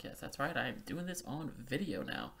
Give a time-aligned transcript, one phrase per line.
[0.00, 0.20] podcast.
[0.20, 2.32] That's right, I'm doing this on video now.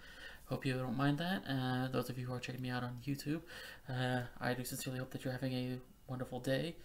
[0.46, 1.42] Hope you don't mind that.
[1.48, 3.42] Uh, those of you who are checking me out on YouTube,
[3.88, 6.76] uh, I do sincerely hope that you're having a wonderful day,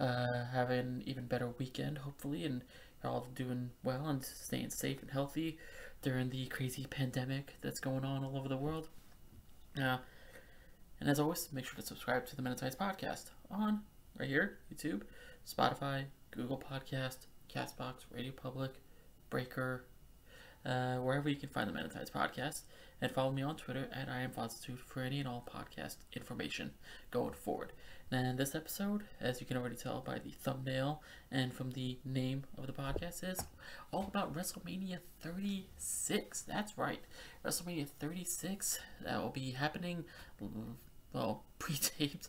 [0.00, 2.62] uh, having an even better weekend, hopefully, and
[3.02, 5.58] you're all doing well and staying safe and healthy
[6.02, 8.88] during the crazy pandemic that's going on all over the world.
[9.80, 9.98] Uh,
[11.00, 13.82] and as always, make sure to subscribe to the in podcast on
[14.18, 15.02] right here, YouTube,
[15.48, 18.72] Spotify, Google Podcast, Castbox, Radio Public,
[19.30, 19.84] Breaker,
[20.64, 22.62] uh, wherever you can find the Tights podcast.
[23.00, 26.70] And follow me on Twitter at I am Fozzitude for any and all podcast information
[27.10, 27.72] going forward.
[28.12, 32.44] And this episode, as you can already tell by the thumbnail and from the name
[32.58, 33.40] of the podcast, is
[33.90, 36.42] all about WrestleMania 36.
[36.42, 37.00] That's right,
[37.44, 38.78] WrestleMania 36.
[39.02, 40.04] That will be happening,
[41.12, 42.28] well, pre-taped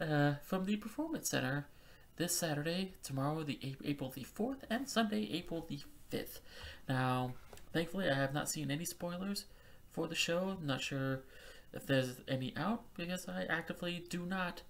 [0.00, 1.68] uh, from the Performance Center
[2.16, 6.40] this Saturday, tomorrow, the April the 4th, and Sunday, April the 5th.
[6.88, 7.32] Now,
[7.72, 9.46] thankfully, I have not seen any spoilers
[9.90, 10.56] for the show.
[10.58, 11.22] I'm not sure
[11.72, 14.62] if there's any out because I actively do not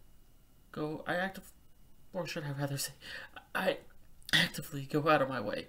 [0.70, 1.04] go.
[1.06, 1.44] I active,
[2.12, 2.92] or should I rather say,
[3.54, 3.78] I
[4.32, 5.68] actively go out of my way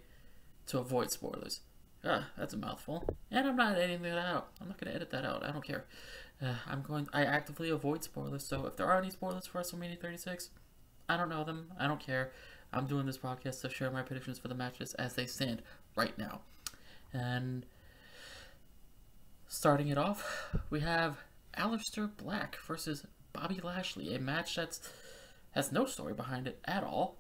[0.67, 1.61] to avoid spoilers.
[2.05, 3.05] Ah, that's a mouthful.
[3.31, 4.50] And I'm not editing that out.
[4.59, 5.44] I'm not gonna edit that out.
[5.44, 5.85] I don't care.
[6.41, 7.07] Uh, I'm going.
[7.13, 8.45] I actively avoid spoilers.
[8.45, 10.50] So if there are any spoilers for WrestleMania 36,
[11.07, 11.71] I don't know them.
[11.79, 12.31] I don't care.
[12.73, 15.61] I'm doing this podcast to share my predictions for the matches as they stand
[15.95, 16.41] right now.
[17.13, 17.66] And
[19.47, 21.18] starting it off, we have
[21.57, 24.81] Aleister Black versus Bobby Lashley, a match that's
[25.51, 27.18] has no story behind it at all,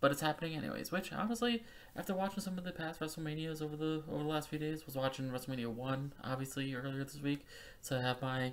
[0.00, 0.92] but it's happening anyways.
[0.92, 1.64] Which honestly,
[1.96, 4.94] after watching some of the past WrestleManias over the over the last few days, was
[4.94, 7.46] watching WrestleMania one obviously earlier this week,
[7.90, 8.52] I have my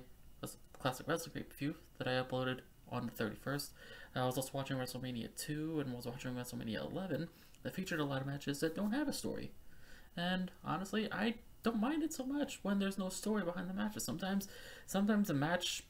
[0.79, 2.59] classic wrestling pay per view that I uploaded
[2.89, 3.69] on the 31st.
[4.15, 7.29] I was also watching WrestleMania 2 and was watching WrestleMania 11
[7.63, 9.51] that featured a lot of matches that don't have a story.
[10.17, 14.03] And honestly, I don't mind it so much when there's no story behind the matches.
[14.03, 14.47] Sometimes,
[14.87, 15.83] sometimes a match,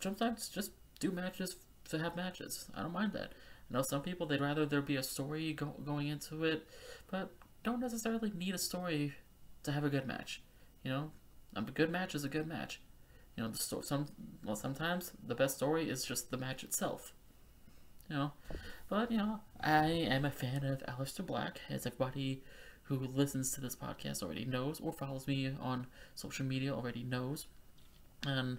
[0.00, 1.56] sometimes just do matches
[1.90, 2.66] to have matches.
[2.74, 3.32] I don't mind that.
[3.70, 6.66] I know some people they'd rather there be a story go, going into it,
[7.10, 7.30] but
[7.62, 9.14] don't necessarily need a story
[9.62, 10.42] to have a good match.
[10.82, 11.10] You know,
[11.56, 12.80] a good match is a good match.
[13.36, 13.82] You know, the story.
[13.84, 14.06] Some
[14.44, 17.12] well, sometimes the best story is just the match itself.
[18.08, 18.32] You know,
[18.88, 22.42] but you know, I am a fan of Aleister Black, as everybody
[22.84, 27.46] who listens to this podcast already knows, or follows me on social media already knows.
[28.26, 28.58] And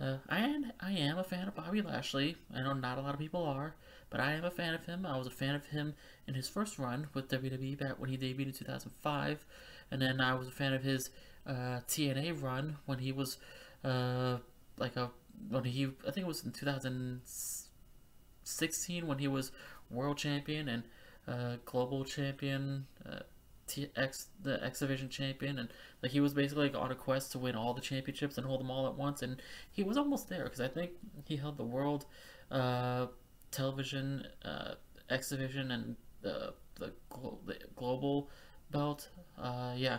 [0.00, 2.36] uh, I am I am a fan of Bobby Lashley.
[2.54, 3.74] I know not a lot of people are,
[4.10, 5.06] but I am a fan of him.
[5.06, 5.94] I was a fan of him
[6.26, 9.44] in his first run with WWE back when he debuted in 2005,
[9.90, 11.10] and then I was a fan of his
[11.46, 13.36] uh, TNA run when he was
[13.84, 14.38] uh,
[14.78, 15.10] like a
[15.48, 19.52] when he I think it was in 2016 when he was
[19.90, 20.82] world champion and
[21.26, 23.20] uh, global champion, uh,
[23.66, 25.68] TX the X Division champion, and
[26.02, 28.60] like he was basically like on a quest to win all the championships and hold
[28.60, 30.92] them all at once, and he was almost there because I think
[31.24, 32.06] he held the world
[32.50, 33.06] uh,
[33.50, 34.74] television uh,
[35.08, 38.28] X Division and the the, glo- the global
[38.70, 39.08] belt,
[39.40, 39.98] uh, yeah,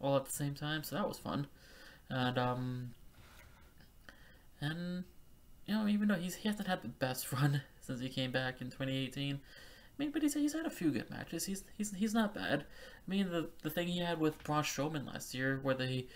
[0.00, 1.46] all at the same time, so that was fun,
[2.08, 2.90] and um,
[4.60, 5.04] and
[5.66, 8.60] you know even though he's he hasn't had the best run since he came back
[8.60, 9.40] in 2018.
[10.00, 11.44] Mean, but he's, he's had a few good matches.
[11.44, 12.60] He's he's he's not bad.
[12.62, 16.06] I mean, the the thing he had with Braun Strowman last year, where they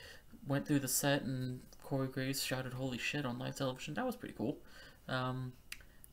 [0.48, 4.16] went through the set and Corey Graves shouted "Holy shit" on live television, that was
[4.16, 4.56] pretty cool.
[5.06, 5.52] Um,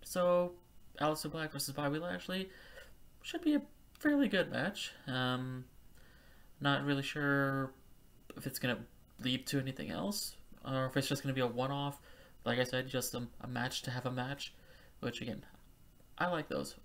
[0.04, 0.52] so,
[1.00, 2.50] Aleister Black versus Bobby Lashley
[3.22, 3.62] should be a
[4.00, 4.92] fairly good match.
[5.08, 5.64] Um,
[6.60, 7.72] not really sure
[8.36, 8.80] if it's gonna
[9.24, 10.36] lead to anything else,
[10.66, 12.02] or if it's just gonna be a one-off.
[12.44, 14.54] Like I said, just a, a match to have a match,
[15.00, 15.46] which again,
[16.18, 16.76] I like those.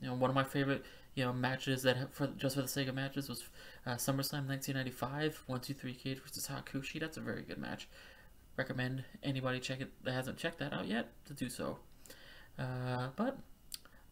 [0.00, 2.88] You know, one of my favorite you know matches that for just for the sake
[2.88, 3.42] of matches was
[3.86, 7.00] uh, SummerSlam 1995, one two three Cage versus Hakushi.
[7.00, 7.88] That's a very good match.
[8.56, 11.78] Recommend anybody check it that hasn't checked that out yet to do so.
[12.58, 13.38] Uh, but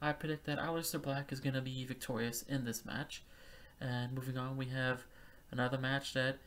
[0.01, 3.23] I predict that Aleister Black is gonna be victorious in this match.
[3.81, 5.05] And moving on, we have
[5.51, 6.39] another match that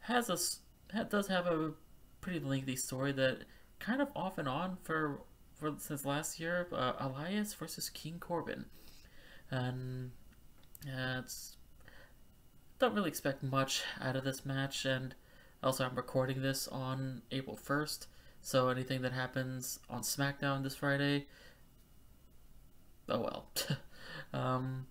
[0.00, 1.72] has a does have a
[2.20, 3.38] pretty lengthy story that
[3.78, 5.20] kind of off and on for
[5.60, 8.64] for since last year, uh, Elias versus King Corbin,
[9.50, 10.10] and
[10.86, 11.56] uh, it's
[12.78, 14.86] don't really expect much out of this match.
[14.86, 15.14] And
[15.62, 18.06] also, I'm recording this on April 1st,
[18.40, 21.26] so anything that happens on SmackDown this Friday,
[23.08, 23.46] oh well.
[24.32, 24.86] um,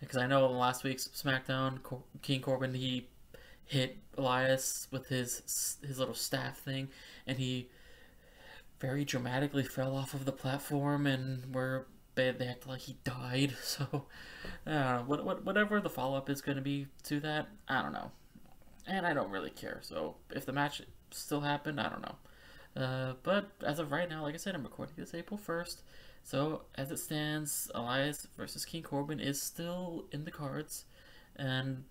[0.00, 3.08] because I know in last week's SmackDown, Cor- King Corbin he
[3.66, 6.88] hit Elias with his his little staff thing,
[7.26, 7.68] and he
[8.80, 13.54] very dramatically fell off of the platform and where they, they act like he died.
[13.62, 14.06] So,
[14.66, 17.92] uh, what, what, whatever the follow up is going to be to that, I don't
[17.92, 18.10] know.
[18.86, 19.80] And I don't really care.
[19.82, 22.16] So, if the match still happened, I don't know.
[22.82, 25.76] Uh, but as of right now, like I said, I'm recording this April 1st.
[26.22, 30.84] So, as it stands, Elias versus King Corbin is still in the cards.
[31.36, 31.84] And,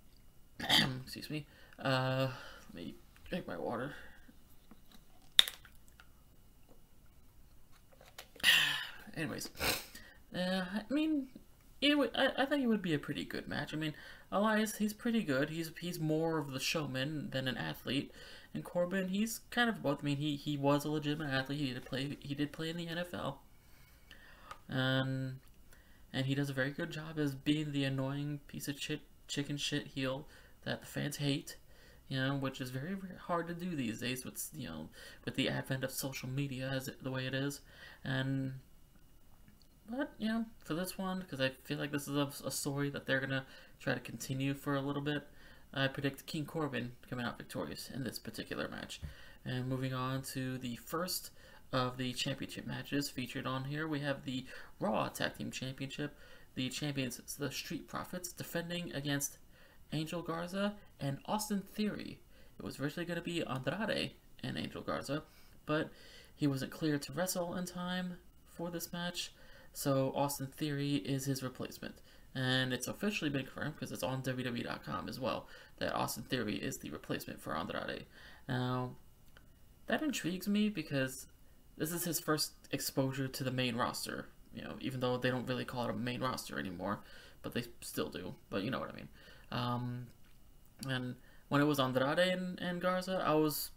[0.60, 1.46] excuse me,
[1.78, 2.28] uh,
[2.72, 2.94] let me
[3.28, 3.92] drink my water.
[9.16, 9.50] Anyways,
[10.34, 11.28] uh, I mean,
[11.80, 13.72] it I, I think it would be a pretty good match.
[13.72, 13.94] I mean,
[14.30, 15.50] Elias, he's pretty good.
[15.50, 18.12] He's he's more of the showman than an athlete.
[18.54, 19.98] And Corbin, he's kind of both.
[20.00, 21.60] I mean, he, he was a legitimate athlete.
[21.60, 23.36] He did play he did play in the NFL.
[24.68, 25.40] Um,
[26.12, 29.56] and he does a very good job as being the annoying piece of shit, chicken
[29.56, 30.26] shit heel
[30.64, 31.56] that the fans hate.
[32.08, 34.88] You know, which is very, very hard to do these days with you know
[35.24, 37.60] with the advent of social media as it, the way it is.
[38.04, 38.54] And
[39.90, 42.90] but, you know, for this one, because I feel like this is a, a, story
[42.90, 43.44] that they're to
[43.80, 45.26] try to continue for a little bit,
[45.74, 49.00] I predict King Corbin coming out victorious in this particular match.
[49.44, 51.30] And moving on to the first
[51.72, 54.46] of the championship matches featured on here, we have the
[54.80, 56.16] Raw Tag Team Championship.
[56.54, 59.36] The champions, the Street Profits, defending against
[59.92, 62.18] Angel Garza and Austin Theory.
[62.58, 64.12] It was originally going to be Andrade
[64.42, 65.22] and Angel Garza,
[65.66, 65.90] but
[66.34, 68.16] he wasn't clear to wrestle in time
[68.46, 69.32] for this match.
[69.76, 71.96] So Austin Theory is his replacement.
[72.34, 75.48] And it's officially been confirmed because it's on WWE.com as well
[75.80, 78.06] that Austin Theory is the replacement for Andrade.
[78.48, 78.92] Now,
[79.86, 81.26] that intrigues me because
[81.76, 84.28] this is his first exposure to the main roster.
[84.54, 87.00] You know, even though they don't really call it a main roster anymore,
[87.42, 88.34] but they still do.
[88.48, 89.08] But you know what I mean.
[89.52, 90.06] Um,
[90.88, 91.16] and
[91.50, 93.72] when it was Andrade and, and Garza, I was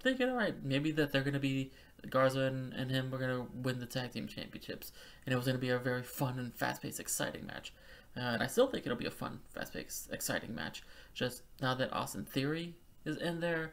[0.00, 1.70] thinking, all right, maybe that they're going to be
[2.08, 4.92] Garza and, and him were going to win the tag team championships,
[5.24, 7.72] and it was going to be a very fun and fast-paced, exciting match.
[8.16, 10.82] Uh, and I still think it'll be a fun, fast-paced, exciting match.
[11.14, 13.72] Just now that Austin Theory is in there,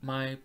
[0.00, 0.38] my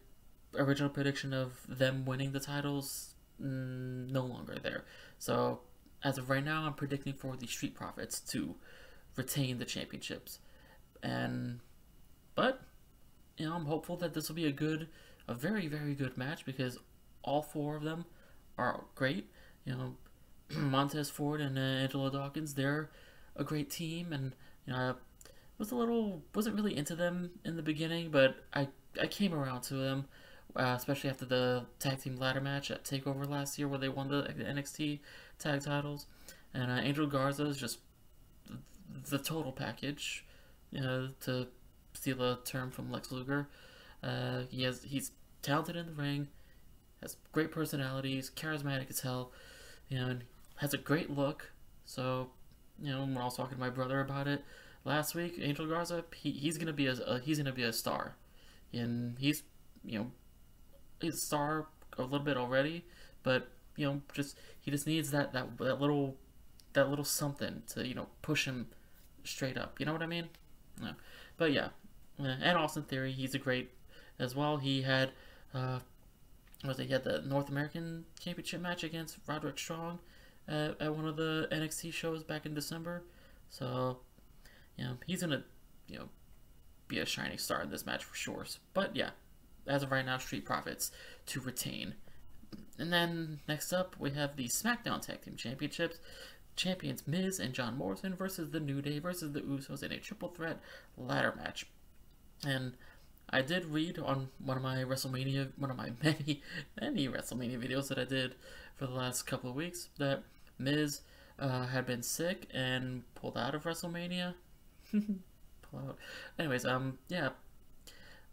[0.56, 4.86] original prediction of them winning the titles mm, no longer there.
[5.20, 5.62] So
[6.04, 8.56] as of right now, I'm predicting for the Street Profits to
[9.16, 10.40] retain the championships,
[11.04, 11.60] and
[12.36, 12.62] but
[13.38, 14.88] you know I'm hopeful that this will be a good,
[15.28, 16.78] a very very good match because
[17.30, 18.06] all four of them
[18.58, 19.30] are great.
[19.66, 19.96] You know,
[20.58, 22.90] Montez Ford and uh, Angelo Dawkins, they're
[23.36, 24.34] a great team, and
[24.66, 24.94] you know, I
[25.58, 28.68] was a little wasn't really into them in the beginning, but I
[29.00, 30.06] I came around to them,
[30.56, 34.10] uh, especially after the tag team ladder match at Takeover last year, where they won
[34.10, 35.00] the NXT
[35.38, 36.08] tag titles,
[36.54, 37.80] and uh, Angel Garza is just
[39.10, 40.26] the total package,
[40.72, 41.48] you know, to
[41.94, 43.48] steal a term from Lex Luger.
[44.02, 46.28] Uh, he has he's talented in the ring
[47.02, 49.32] has great personalities, charismatic as hell,
[49.88, 50.24] you know, and
[50.58, 51.52] has a great look.
[51.86, 52.30] So,
[52.82, 54.44] you know, when I was talking to my brother about it
[54.86, 58.16] last week, Angel Garza, he, he's gonna be a, a he's gonna be a star,
[58.74, 59.44] and he's
[59.84, 60.12] you know
[61.02, 62.86] he's a star a little bit already,
[63.24, 66.16] but you know just he just needs that that that little
[66.74, 68.68] that little something to you know push him
[69.24, 69.80] straight up.
[69.80, 70.30] You know what I mean?
[70.82, 70.94] Yeah.
[71.38, 71.70] But yeah,
[72.18, 73.72] and Austin Theory, he's a great
[74.18, 74.58] as well.
[74.58, 75.12] He had
[75.54, 75.80] uh,
[76.64, 80.00] was he had the North American Championship match against Roderick Strong
[80.48, 83.04] at, at one of the NXT shows back in December.
[83.50, 84.00] So,
[84.78, 85.44] you know, he's gonna,
[85.88, 86.10] you know,
[86.88, 88.46] be a shining star in this match for sure.
[88.74, 89.12] But yeah,
[89.68, 90.92] as of right now, Street Profits
[91.28, 91.96] to retain.
[92.78, 96.00] And then next up, we have the SmackDown Tag Team Championships.
[96.56, 100.28] Champions Miz and John Morrison versus the New Day versus the Usos in a triple
[100.28, 100.60] threat
[100.98, 101.66] ladder match.
[102.46, 102.74] And
[103.32, 106.42] I did read on one of my WrestleMania, one of my many,
[106.80, 108.36] many WrestleMania videos that I did
[108.76, 110.24] for the last couple of weeks that
[110.58, 111.02] Miz
[111.38, 114.34] uh, had been sick and pulled out of WrestleMania.
[114.92, 115.98] Pull out.
[116.38, 117.30] Anyways, um, yeah.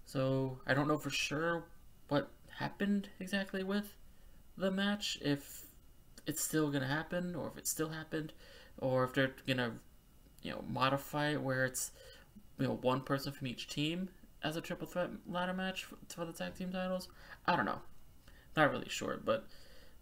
[0.07, 1.65] So I don't know for sure
[2.09, 3.95] what happened exactly with
[4.57, 5.19] the match.
[5.21, 5.67] If
[6.26, 8.33] it's still gonna happen, or if it still happened,
[8.79, 9.73] or if they're gonna,
[10.43, 11.91] you know, modify it where it's,
[12.59, 14.09] you know, one person from each team
[14.43, 17.09] as a triple threat ladder match for, for the tag team titles.
[17.47, 17.81] I don't know.
[18.57, 19.47] Not really sure, but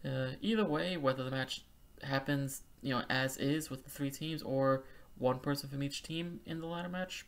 [0.04, 1.62] uh, either way, whether the match
[2.02, 4.84] happens, you know, as is with the three teams or
[5.18, 7.26] one person from each team in the ladder match,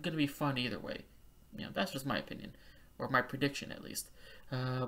[0.00, 1.02] gonna be fun either way.
[1.56, 2.54] You know, that's just my opinion,
[2.98, 4.10] or my prediction at least.
[4.50, 4.86] Uh,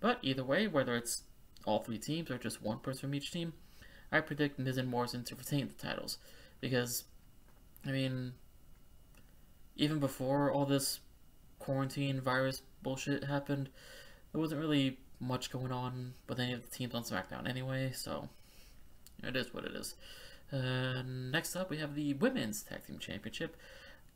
[0.00, 1.22] but either way, whether it's
[1.64, 3.52] all three teams or just one person from each team,
[4.10, 6.18] I predict Miz and Morrison to retain the titles
[6.60, 7.04] because,
[7.86, 8.34] I mean,
[9.76, 11.00] even before all this
[11.58, 13.68] quarantine virus bullshit happened,
[14.32, 18.28] there wasn't really much going on with any of the teams on SmackDown anyway, so
[19.22, 19.94] it is what it is.
[20.52, 23.56] Uh, next up, we have the Women's Tag Team Championship.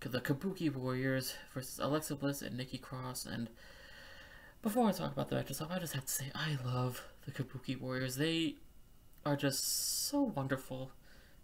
[0.00, 3.26] The Kabuki Warriors versus Alexa Bliss and Nikki Cross.
[3.26, 3.48] And
[4.62, 7.32] before I talk about the match itself, I just have to say I love the
[7.32, 8.16] Kabuki Warriors.
[8.16, 8.56] They
[9.25, 10.92] are just so wonderful,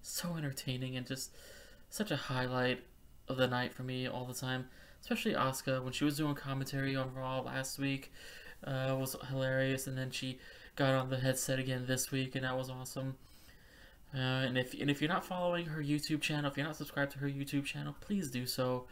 [0.02, 1.32] so entertaining, and just
[1.88, 2.84] such a highlight
[3.28, 4.68] of the night for me all the time.
[5.00, 8.12] Especially Asuka when she was doing commentary on Raw last week
[8.64, 10.38] uh, was hilarious, and then she
[10.76, 13.16] got on the headset again this week, and that was awesome.
[14.14, 17.12] Uh, and if and if you're not following her YouTube channel, if you're not subscribed
[17.12, 18.86] to her YouTube channel, please do so.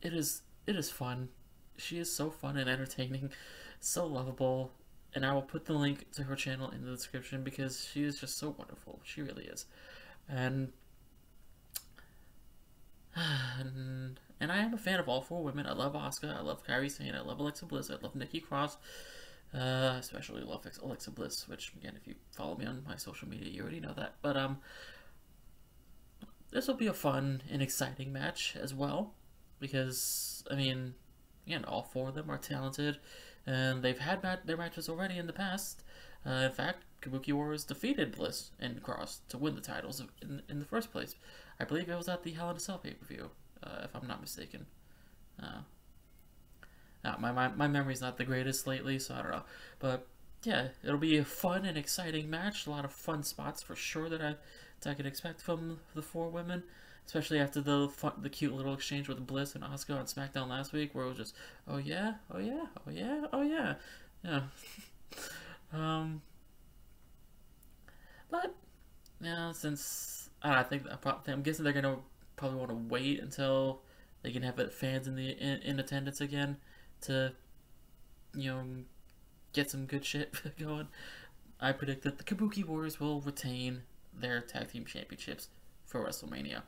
[0.00, 1.28] It is it is fun.
[1.76, 3.32] She is so fun and entertaining,
[3.80, 4.72] so lovable,
[5.14, 8.20] and I will put the link to her channel in the description because she is
[8.20, 9.00] just so wonderful.
[9.02, 9.66] She really is,
[10.28, 10.72] and
[13.14, 15.66] and, and I am a fan of all four women.
[15.66, 18.76] I love Asuka, I love Kairi Sane, I love Alexa Bliss, I love Nikki Cross,
[19.54, 23.48] uh, especially love Alexa Bliss, which again, if you follow me on my social media,
[23.48, 24.14] you already know that.
[24.22, 24.58] But um,
[26.50, 29.14] this will be a fun and exciting match as well,
[29.60, 30.94] because I mean,
[31.46, 32.98] again, all four of them are talented,
[33.46, 35.82] and they've had mat- their matches already in the past.
[36.24, 40.60] Uh, in fact, Kabuki Warriors defeated Bliss and Cross to win the titles in, in
[40.60, 41.16] the first place.
[41.62, 43.30] I believe it was at the Hell in a Cell pay-per-view,
[43.62, 44.66] uh, if I'm not mistaken.
[45.40, 45.60] Uh,
[47.04, 49.42] uh, my, my, my memory's not the greatest lately, so I don't know.
[49.78, 50.08] But
[50.42, 52.66] yeah, it'll be a fun and exciting match.
[52.66, 54.34] A lot of fun spots for sure that I,
[54.80, 56.64] that I could expect from the four women.
[57.06, 60.72] Especially after the fun, the cute little exchange with Bliss and Asuka on SmackDown last
[60.72, 61.36] week, where it was just,
[61.68, 63.74] oh yeah, oh yeah, oh yeah, oh yeah,
[64.24, 64.42] yeah.
[65.72, 66.22] um,
[68.30, 68.52] but
[69.20, 70.84] yeah, since I think
[71.26, 71.98] I'm guessing they're gonna
[72.36, 73.82] probably want to wait until
[74.22, 76.56] they can have fans in the in, in attendance again
[77.02, 77.32] to,
[78.34, 78.64] you know,
[79.52, 80.88] get some good shit going,
[81.60, 83.82] I predict that the Kabuki Warriors will retain
[84.12, 85.48] their tag team championships
[85.86, 86.62] for WrestleMania.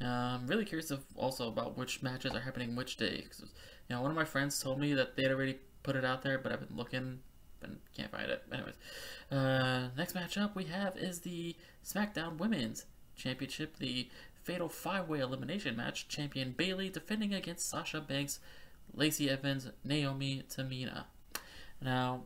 [0.00, 3.24] Uh, I'm really curious of also about which matches are happening which day.
[3.28, 3.50] Cause,
[3.88, 6.22] you know, one of my friends told me that they had already put it out
[6.22, 7.20] there, but I've been looking
[7.62, 8.42] and can't find it.
[8.52, 8.74] Anyways,
[9.30, 14.08] uh, next matchup we have is the SmackDown Women's Championship, the
[14.42, 16.08] Fatal Five Way Elimination match.
[16.08, 18.40] Champion Bayley defending against Sasha Banks
[18.94, 21.04] Lacey Evans, Naomi, Tamina.
[21.80, 22.22] Now,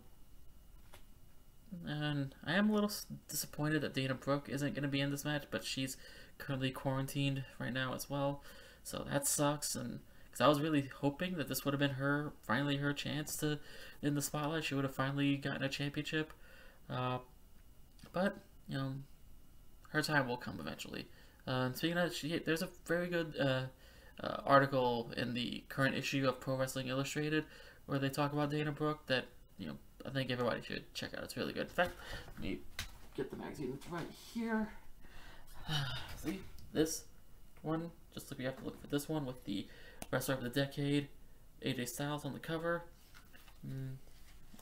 [1.87, 2.91] and I am a little
[3.29, 5.97] disappointed that Dana Brooke isn't going to be in this match, but she's
[6.39, 8.43] currently quarantined right now as well,
[8.83, 9.75] so that sucks.
[9.75, 13.37] And because I was really hoping that this would have been her, finally her chance
[13.39, 13.59] to
[14.03, 16.33] in the spotlight, she would have finally gotten a championship.
[16.91, 17.19] Uh,
[18.13, 18.39] but
[18.69, 18.95] you know,
[19.97, 21.09] her time will come eventually.
[21.47, 23.63] Uh, speaking of, she, there's a very good uh,
[24.23, 27.45] uh, article in the current issue of Pro Wrestling Illustrated
[27.87, 29.25] where they talk about Dana Brooke that,
[29.59, 31.25] you know, I think everybody should check out.
[31.25, 31.63] It's really good.
[31.63, 31.93] In fact,
[32.35, 32.59] let me
[33.17, 34.69] get the magazine right here.
[36.23, 36.41] See,
[36.75, 37.05] this
[37.63, 39.67] one, just like we have to look for this one with the
[40.11, 41.09] Wrestler of the Decade,
[41.65, 42.83] AJ Styles on the cover.
[43.67, 43.95] Mm,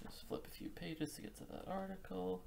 [0.03, 2.43] just flip a few pages to get to that article.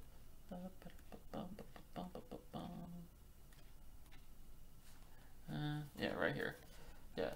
[5.58, 6.54] Uh, yeah, right here
[7.18, 7.30] yeah,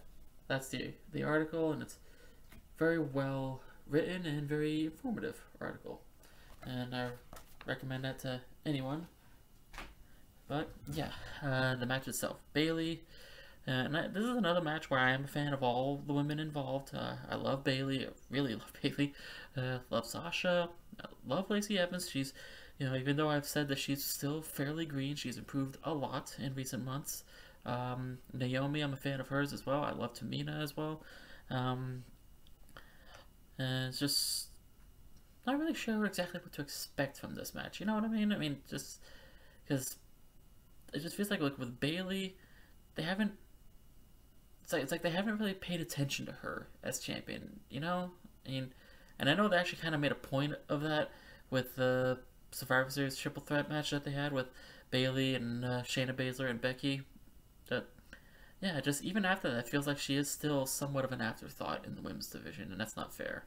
[0.49, 1.99] that's the the article, and it's
[2.79, 6.00] very well written and very informative article,
[6.64, 7.09] and I
[7.67, 9.09] recommend that to anyone.
[10.49, 11.11] But yeah,
[11.43, 13.02] uh, the match itself, Bayley.
[13.67, 16.38] and I, this is another match where I am a fan of all the women
[16.38, 16.95] involved.
[16.95, 18.07] Uh, I love Bayley.
[18.07, 19.14] I really love Bayley.
[19.57, 20.69] Uh, love Sasha,
[21.00, 22.09] I love Lacey Evans.
[22.11, 22.35] She's,
[22.79, 26.37] you know, even though I've said that she's still fairly green, she's improved a lot
[26.38, 27.25] in recent months.
[27.64, 29.83] Um, Naomi, I'm a fan of hers as well.
[29.83, 31.02] I love Tamina as well.
[31.50, 32.04] Um,
[33.59, 34.49] and it's just
[35.47, 37.81] not really sure exactly what to expect from this match.
[37.81, 38.33] You know what I mean?
[38.33, 39.00] I mean, just
[39.64, 39.97] because
[40.92, 42.37] it just feels like like with Bayley,
[42.95, 43.33] they haven't.
[44.64, 47.61] It's like it's like they haven't really paid attention to her as champion.
[47.69, 48.11] You know,
[48.47, 48.75] I mean,
[49.19, 51.11] and I know they actually kind of made a point of that
[51.50, 54.47] with the Survivor Series triple threat match that they had with
[54.90, 57.02] Bayley and uh, Shayna Baszler and Becky
[57.69, 57.90] but
[58.61, 61.95] yeah, just even after that, feels like she is still somewhat of an afterthought in
[61.95, 63.45] the women's division, and that's not fair.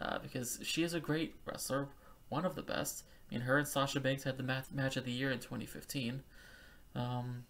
[0.00, 1.88] Uh, because she is a great wrestler,
[2.28, 3.02] one of the best.
[3.28, 6.22] I mean, her and Sasha Banks had the match, match of the year in 2015.
[6.94, 7.44] Um,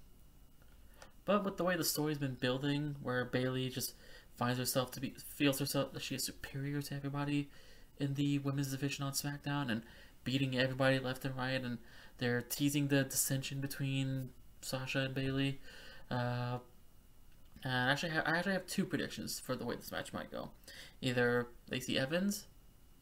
[1.27, 3.93] but with the way the story's been building, where Bayley just
[4.35, 7.51] finds herself to be feels herself that she is superior to everybody
[7.99, 9.83] in the women's division on SmackDown and
[10.25, 11.79] beating everybody left and right, and
[12.17, 15.61] they're teasing the dissension between Sasha and Bayley.
[16.11, 16.59] Uh,
[17.65, 20.51] and actually, I actually have two predictions for the way this match might go.
[21.01, 22.47] Either Lacey Evans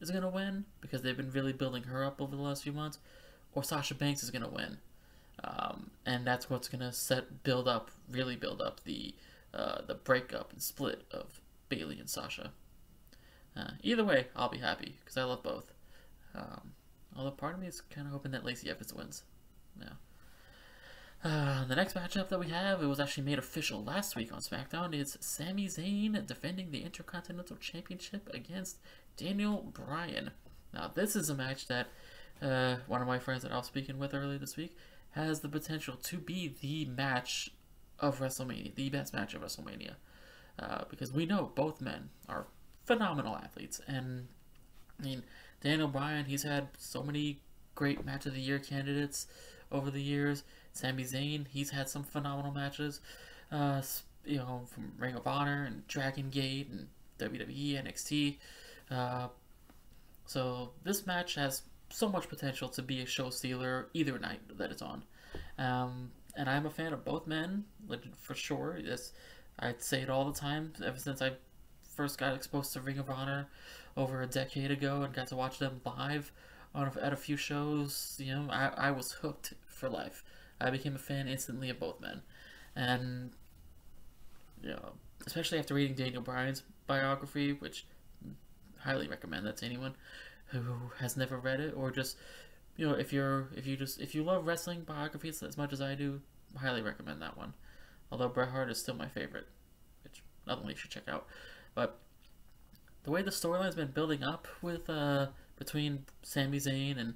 [0.01, 2.73] is going to win because they've been really building her up over the last few
[2.73, 2.99] months,
[3.55, 4.79] or Sasha Banks is going to win.
[5.45, 9.15] Um, and that's what's going to set build up, really build up the
[9.53, 12.53] uh, the breakup and split of Bayley and Sasha.
[13.57, 15.73] Uh, either way, I'll be happy because I love both.
[16.35, 16.73] Um,
[17.17, 19.23] although part of me is kind of hoping that Lacey Evans wins.
[19.81, 19.89] Yeah.
[21.27, 24.39] Uh, the next matchup that we have, it was actually made official last week on
[24.39, 24.95] SmackDown.
[24.95, 28.77] It's Sami Zayn defending the Intercontinental Championship against
[29.17, 30.31] Daniel Bryan.
[30.73, 31.89] Now, this is a match that
[32.41, 34.77] uh, one of my friends that I was speaking with earlier this week
[35.11, 37.51] has the potential to be the match
[37.99, 39.95] of WrestleMania, the best match of WrestleMania.
[40.61, 42.47] Uh, because we know both men are
[42.85, 43.81] phenomenal athletes.
[43.89, 44.29] And,
[45.01, 45.25] I mean,
[45.61, 47.41] Daniel Bryan, he's had so many
[47.75, 49.27] great match of the year candidates
[49.73, 50.45] over the years.
[50.77, 53.01] Sami Zayn, he's had some phenomenal matches,
[53.51, 53.83] uh,
[54.25, 58.37] you know, from Ring of Honor and Dragon Gate and WWE, NXT.
[58.91, 59.29] Uh,
[60.27, 64.71] so this match has so much potential to be a show stealer either night that
[64.71, 65.05] it's on.
[65.59, 67.65] Um, and I'm a fan of both men,
[68.17, 68.79] for sure.
[68.83, 69.13] Yes,
[69.59, 71.33] I'd say it all the time ever since I
[71.83, 73.49] first got exposed to Ring of Honor
[73.97, 76.31] over a decade ago and got to watch them live
[76.75, 78.17] on at a few shows.
[78.23, 80.25] You know, I, I was hooked for life.
[80.61, 82.23] I became a fan instantly of both men,
[82.75, 83.33] and
[84.63, 84.93] you know,
[85.27, 87.87] especially after reading Daniel Bryan's biography, which
[88.79, 89.95] highly recommend that to anyone
[90.47, 90.63] who
[90.99, 92.17] has never read it or just
[92.77, 95.81] you know if you're if you just if you love wrestling biographies as much as
[95.81, 96.21] I do,
[96.57, 97.55] highly recommend that one.
[98.11, 99.49] Although Bret Hart is still my favorite,
[100.05, 101.27] which another one you should check out.
[101.75, 101.99] But
[103.03, 107.15] the way the storyline's been building up with uh between Sami Zayn and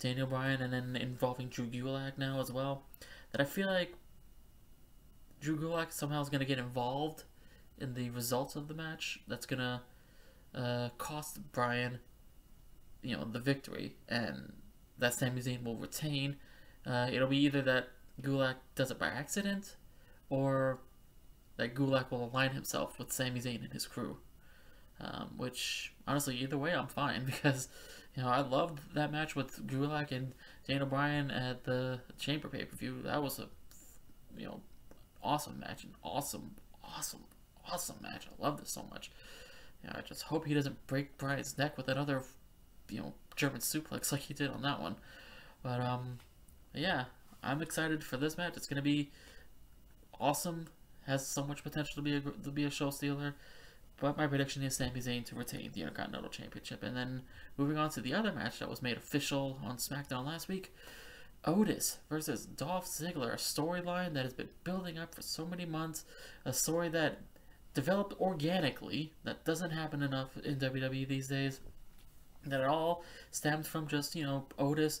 [0.00, 2.82] Daniel Bryan and then involving Drew Gulak now as well,
[3.30, 3.94] that I feel like
[5.40, 7.24] Drew Gulak somehow is going to get involved
[7.78, 9.20] in the results of the match.
[9.28, 9.80] That's going to
[10.58, 12.00] uh, cost Bryan,
[13.02, 14.54] you know, the victory, and
[14.98, 16.36] that Sami Zayn will retain.
[16.86, 17.88] Uh, it'll be either that
[18.20, 19.76] Gulak does it by accident,
[20.30, 20.80] or
[21.56, 24.16] that Gulak will align himself with Sami Zayn and his crew.
[25.02, 27.68] Um, which honestly, either way, I'm fine because
[28.14, 30.32] you know I loved that match with Gulak and
[30.66, 33.02] Daniel Bryan at the Chamber pay per view.
[33.02, 33.48] That was a
[34.36, 34.60] you know
[35.22, 37.24] awesome match, an awesome, awesome,
[37.70, 38.26] awesome match.
[38.26, 39.10] I love this so much.
[39.82, 42.22] You know, I just hope he doesn't break Bryan's neck with another
[42.88, 44.96] you know German suplex like he did on that one.
[45.62, 46.18] But um,
[46.74, 47.04] yeah,
[47.42, 48.56] I'm excited for this match.
[48.56, 49.10] It's gonna be
[50.18, 50.66] awesome.
[51.06, 53.34] Has so much potential to be a to be a show stealer.
[54.00, 56.82] But my prediction is Sami Zayn to retain the Intercontinental Championship.
[56.82, 57.22] And then
[57.56, 60.72] moving on to the other match that was made official on SmackDown last week
[61.44, 66.04] Otis versus Dolph Ziggler, a storyline that has been building up for so many months,
[66.44, 67.20] a story that
[67.72, 71.60] developed organically, that doesn't happen enough in WWE these days,
[72.44, 75.00] that it all stems from just, you know, Otis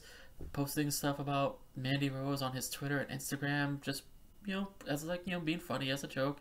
[0.52, 4.04] posting stuff about Mandy Rose on his Twitter and Instagram, just,
[4.46, 6.40] you know, as like, you know, being funny as a joke.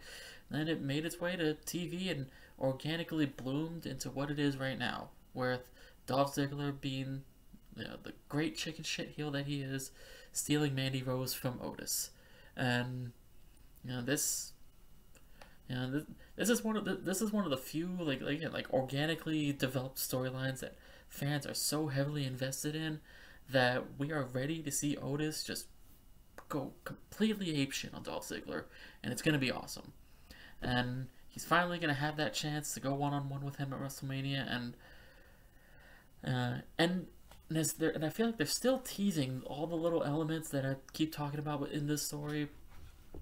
[0.50, 2.28] And then it made its way to TV and
[2.60, 5.62] organically bloomed into what it is right now, with
[6.06, 7.24] Dolph Ziggler being
[7.76, 9.92] you know, the great chicken shit heel that he is,
[10.32, 12.12] stealing Mandy Rose from Otis,
[12.56, 13.12] and
[13.84, 14.54] you know this.
[15.68, 16.04] You know, this,
[16.36, 19.54] this is one of the this is one of the few like like like organically
[19.54, 20.76] developed storylines that
[21.08, 23.02] fans are so heavily invested in
[23.52, 25.68] that we are ready to see Otis just
[26.50, 28.64] go completely apeshit on Dolph Ziggler,
[29.04, 29.94] and it's gonna be awesome.
[30.62, 31.08] And
[31.40, 34.46] he's finally gonna have that chance to go one on one with him at WrestleMania,
[34.54, 34.74] and
[36.22, 37.08] uh, and
[37.50, 40.76] and, there, and I feel like they're still teasing all the little elements that I
[40.92, 42.50] keep talking about in this story,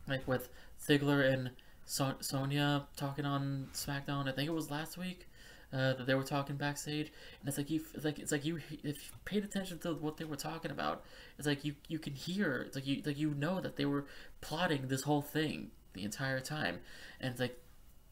[0.08, 0.50] like with
[0.84, 1.52] Ziggler and
[1.86, 4.28] so- Sonya talking on SmackDown.
[4.28, 5.28] I think it was last week
[5.72, 8.58] uh, that they were talking backstage, and it's like you, it's like it's like you,
[8.58, 11.04] if you paid attention to what they were talking about,
[11.38, 14.06] it's like you you can hear, it's like you like you know that they were
[14.42, 16.80] plotting this whole thing the entire time,
[17.22, 17.60] and it's like,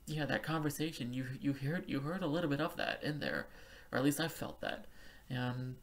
[0.08, 3.48] yeah, that conversation you you heard you heard a little bit of that in there,
[3.92, 4.86] or at least I felt that,
[5.30, 5.76] and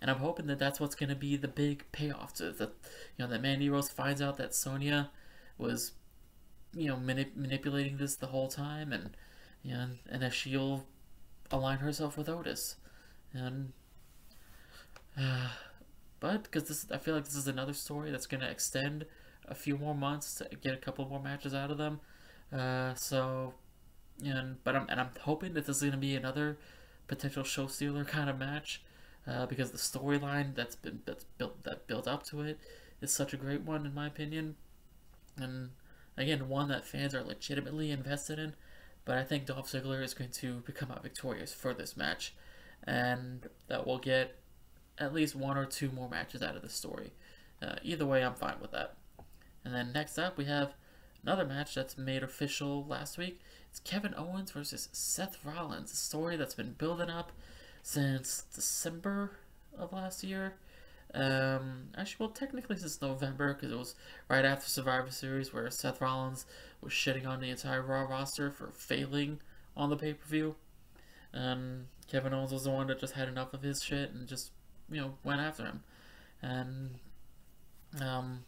[0.00, 2.72] and I'm hoping that that's what's going to be the big payoff to that.
[3.16, 5.10] You know, that Mandy Rose finds out that Sonya
[5.56, 5.92] was,
[6.72, 9.16] you know, manip- manipulating this the whole time, and
[9.64, 10.86] know, and that she'll
[11.50, 12.76] align herself with Otis,
[13.32, 13.72] and.
[15.18, 15.48] Uh,
[16.20, 19.06] but because this, I feel like this is another story that's going to extend
[19.46, 22.00] a few more months to get a couple more matches out of them.
[22.52, 23.54] Uh, so,
[24.24, 26.58] and but I'm and I'm hoping that this is going to be another
[27.06, 28.82] potential show stealer kind of match
[29.26, 32.58] uh, because the storyline that's been that's built that built up to it
[33.00, 34.56] is such a great one in my opinion,
[35.36, 35.70] and
[36.16, 38.54] again one that fans are legitimately invested in.
[39.04, 42.34] But I think Dolph Ziggler is going to become out victorious for this match,
[42.84, 44.36] and that we'll get
[44.98, 47.12] at least one or two more matches out of the story.
[47.62, 48.96] Uh, either way, I'm fine with that.
[49.64, 50.74] And then next up, we have
[51.22, 53.40] another match that's made official last week.
[53.70, 57.32] It's Kevin Owens versus Seth Rollins, a story that's been building up
[57.82, 59.32] since December
[59.78, 60.54] of last year.
[61.14, 63.94] Um, actually, well, technically since November, because it was
[64.28, 66.44] right after Survivor Series where Seth Rollins
[66.80, 69.40] was shitting on the entire Raw roster for failing
[69.76, 70.56] on the pay per view.
[71.32, 74.50] Um, Kevin Owens was the one that just had enough of his shit and just,
[74.90, 75.82] you know, went after him.
[76.42, 76.98] And,
[78.00, 78.44] um,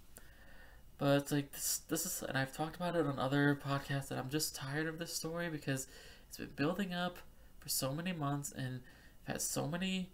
[1.01, 4.19] but it's like this, this is, and I've talked about it on other podcasts that
[4.19, 5.87] I'm just tired of this story because
[6.29, 7.17] it's been building up
[7.59, 8.83] for so many months and
[9.27, 10.11] I've had so many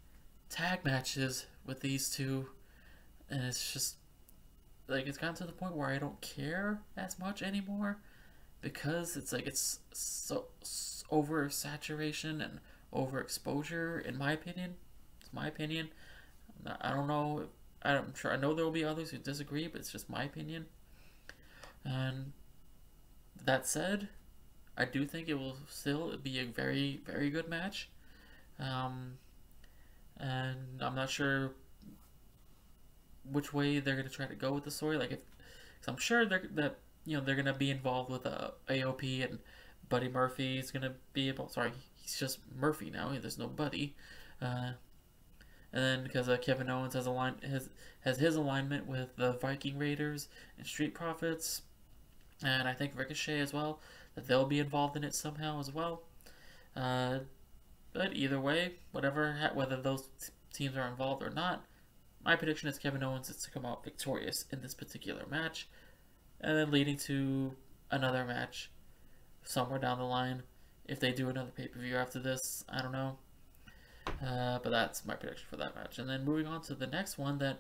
[0.49, 2.51] tag matches with these two,
[3.29, 3.97] and it's just
[4.87, 7.99] like it's gotten to the point where I don't care as much anymore
[8.61, 12.61] because it's like it's so, so oversaturation and
[12.95, 14.77] overexposure in my opinion.
[15.21, 15.89] It's my opinion.
[16.81, 17.49] I don't know.
[17.83, 20.67] I'm sure I know there will be others who disagree, but it's just my opinion.
[21.87, 22.33] And
[23.45, 24.09] that said,
[24.77, 27.89] I do think it will still be a very, very good match.
[28.59, 29.19] Um,
[30.19, 31.53] and I'm not sure
[33.31, 34.97] which way they're gonna try to go with the story.
[34.97, 35.19] Like, if
[35.81, 39.39] cause I'm sure they're that you know they're gonna be involved with uh, AOP and
[39.89, 41.49] Buddy Murphy is gonna be able.
[41.49, 43.11] Sorry, he's just Murphy now.
[43.21, 43.95] There's no Buddy.
[44.41, 44.73] Uh,
[45.73, 47.69] and then because uh, Kevin Owens has line his
[48.01, 51.63] has his alignment with the Viking Raiders and Street Profits,
[52.43, 53.81] and I think Ricochet as well,
[54.15, 56.03] that they'll be involved in it somehow as well.
[56.75, 57.21] Uh,
[57.93, 60.09] but either way, whatever whether those
[60.53, 61.65] teams are involved or not,
[62.25, 65.69] my prediction is Kevin Owens is to come out victorious in this particular match,
[66.41, 67.55] and then leading to
[67.91, 68.71] another match
[69.45, 70.43] somewhere down the line.
[70.85, 73.19] If they do another pay per view after this, I don't know.
[74.25, 75.99] Uh, but that's my prediction for that match.
[75.99, 77.59] And then moving on to the next one that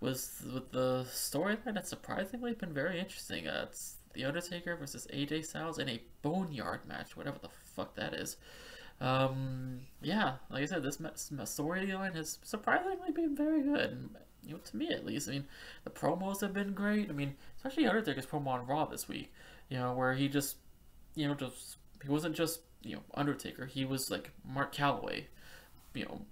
[0.00, 3.46] was with the storyline that's surprisingly been very interesting.
[3.46, 8.14] Uh, it's The Undertaker versus AJ Styles in a Boneyard match, whatever the fuck that
[8.14, 8.36] is.
[9.00, 14.10] Um, yeah, like I said, this storyline has surprisingly been very good.
[14.44, 15.28] You know, to me at least.
[15.28, 15.44] I mean,
[15.84, 17.10] the promos have been great.
[17.10, 19.32] I mean, especially Undertaker's promo on Raw this week.
[19.68, 20.56] You know, where he just,
[21.14, 23.66] you know, just he wasn't just you know Undertaker.
[23.66, 25.24] He was like Mark Calaway,
[25.94, 26.22] you know,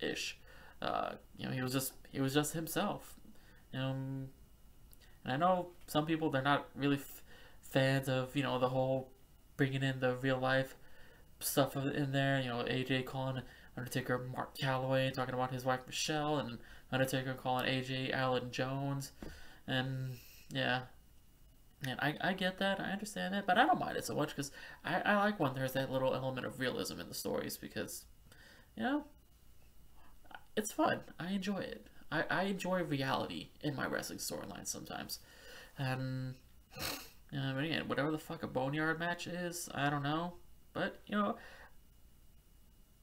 [0.00, 0.38] ish.
[0.82, 3.16] Uh, you know, he was just he was just himself.
[3.72, 4.28] Um,
[5.24, 7.00] and I know some people they're not really
[7.60, 9.10] fans of you know the whole
[9.56, 10.76] bringing in the real life
[11.40, 12.40] stuff in there.
[12.40, 13.42] You know, AJ calling
[13.76, 16.58] Undertaker Mark Calaway, talking about his wife Michelle, and
[16.92, 19.12] Undertaker calling AJ Alan Jones,
[19.66, 20.16] and
[20.50, 20.82] yeah.
[21.86, 24.30] And I, I get that, I understand that, but I don't mind it so much
[24.30, 24.50] because
[24.86, 28.06] I, I like when there's that little element of realism in the stories because,
[28.74, 29.04] you know,
[30.56, 31.00] it's fun.
[31.20, 31.88] I enjoy it.
[32.14, 35.18] I, I enjoy reality in my wrestling storyline sometimes.
[35.76, 36.34] And,
[36.78, 40.34] uh, but again, whatever the fuck a boneyard match is, I don't know.
[40.72, 41.36] But, you know,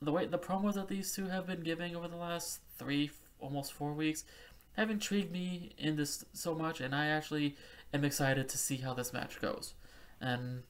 [0.01, 3.73] the way the promos that these two have been giving over the last three, almost
[3.73, 4.23] four weeks,
[4.77, 7.57] have intrigued me in this so much, and I actually
[7.93, 9.73] am excited to see how this match goes.
[10.21, 10.63] And,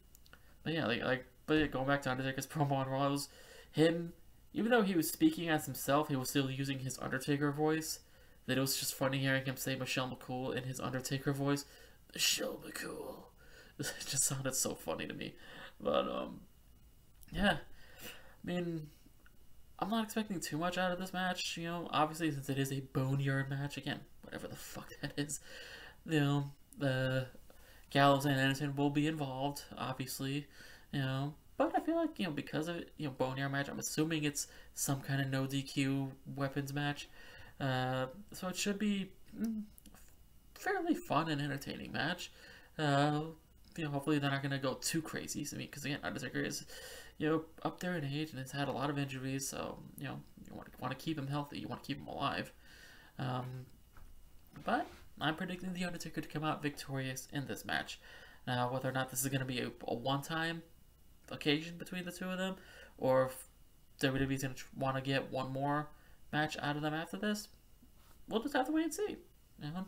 [0.63, 3.29] but yeah, like, like but yeah, going back to Undertaker's promo on Raw, was
[3.71, 4.13] him,
[4.51, 7.99] even though he was speaking as himself, he was still using his Undertaker voice.
[8.47, 11.65] That it was just funny hearing him say Michelle McCool in his Undertaker voice.
[12.13, 13.15] Michelle McCool.
[13.79, 15.33] It just sounded so funny to me.
[15.79, 16.41] But, um,
[17.31, 17.57] yeah,
[18.43, 18.87] I mean,
[19.79, 21.57] I'm not expecting too much out of this match.
[21.57, 25.39] You know, obviously since it is a boneyard match, again, whatever the fuck that is,
[26.05, 27.27] you know, the
[27.89, 30.47] Gallows and Anderson will be involved, obviously,
[30.91, 31.33] you know.
[31.57, 33.69] But I feel like you know because of you know, boneyard match.
[33.69, 37.07] I'm assuming it's some kind of no DQ weapons match,
[37.61, 39.61] uh, so it should be mm,
[40.55, 42.31] fairly fun and entertaining match.
[42.77, 43.21] Uh,
[43.77, 45.47] you know, hopefully they're not gonna go too crazy.
[45.51, 46.65] I mean, because again, Undertaker is
[47.21, 50.05] you know, up there in age and has had a lot of injuries, so, you
[50.05, 50.19] know,
[50.49, 52.51] you want to, want to keep him healthy, you want to keep him alive.
[53.19, 53.67] Um,
[54.65, 54.87] but
[55.19, 57.99] I'm predicting The Undertaker to come out victorious in this match.
[58.47, 60.63] Now, whether or not this is going to be a, a one-time
[61.29, 62.55] occasion between the two of them,
[62.97, 63.43] or if
[64.01, 65.89] WWE's going to want to get one more
[66.31, 67.47] match out of them after this,
[68.27, 69.17] we'll just have to wait and see.
[69.61, 69.85] Know?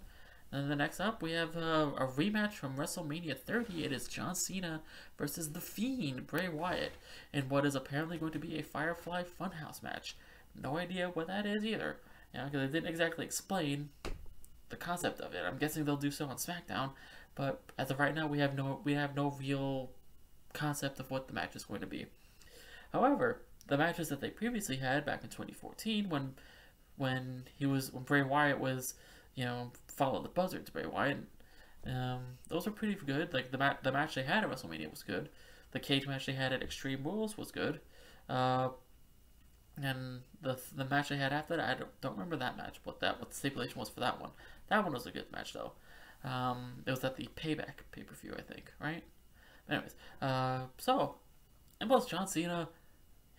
[0.52, 3.84] And the next up, we have uh, a rematch from WrestleMania 30.
[3.86, 4.82] It is John Cena
[5.18, 6.94] versus The Fiend, Bray Wyatt,
[7.34, 10.16] in what is apparently going to be a Firefly Funhouse match.
[10.56, 11.98] No idea what that is either,
[12.32, 13.90] you know, because they didn't exactly explain
[14.70, 15.44] the concept of it.
[15.44, 16.92] I'm guessing they'll do so on SmackDown,
[17.34, 19.90] but as of right now, we have no we have no real
[20.54, 22.06] concept of what the match is going to be.
[22.92, 26.36] However, the matches that they previously had back in 2014 when
[26.98, 28.96] when he was when Bray Wyatt was
[29.36, 31.26] you know follow the buzzer to Bray Wyatt.
[31.86, 33.34] Um, those were pretty good.
[33.34, 35.30] Like the ma- the match they had at WrestleMania was good.
[35.72, 37.82] The cage match they had at Extreme Rules was good.
[38.30, 38.70] Uh,
[39.82, 42.80] and the the match they had after that, I don't, don't remember that match.
[42.84, 44.32] What that what the stipulation was for that one.
[44.70, 45.74] That one was a good match though.
[46.24, 49.04] Um, it was at the Payback pay per view, I think, right?
[49.70, 51.16] Anyways, uh, so
[51.82, 52.70] and plus John Cena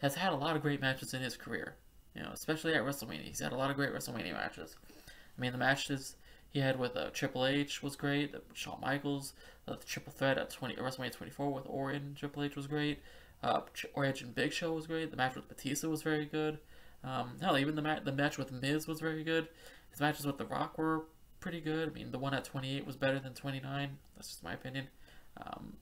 [0.05, 1.77] has had a lot of great matches in his career.
[2.15, 4.77] You know, especially at WrestleMania, he's had a lot of great WrestleMania matches.
[4.87, 6.17] I mean, the matches
[6.51, 8.33] he had with uh, Triple H was great.
[8.33, 9.33] The Shawn Michaels,
[9.67, 13.01] uh, the triple threat at 20 WrestleMania 24 with Orton Triple H was great.
[13.43, 13.63] Uh,
[13.97, 15.11] and Big Show was great.
[15.11, 16.59] The match with Batista was very good.
[17.03, 19.49] Um, hell, even the ma- the match with Miz was very good.
[19.91, 21.07] His matches with The Rock were
[21.41, 21.89] pretty good.
[21.89, 23.97] I mean, the one at 28 was better than 29.
[24.17, 24.89] That's just my opinion.
[25.39, 25.77] Um,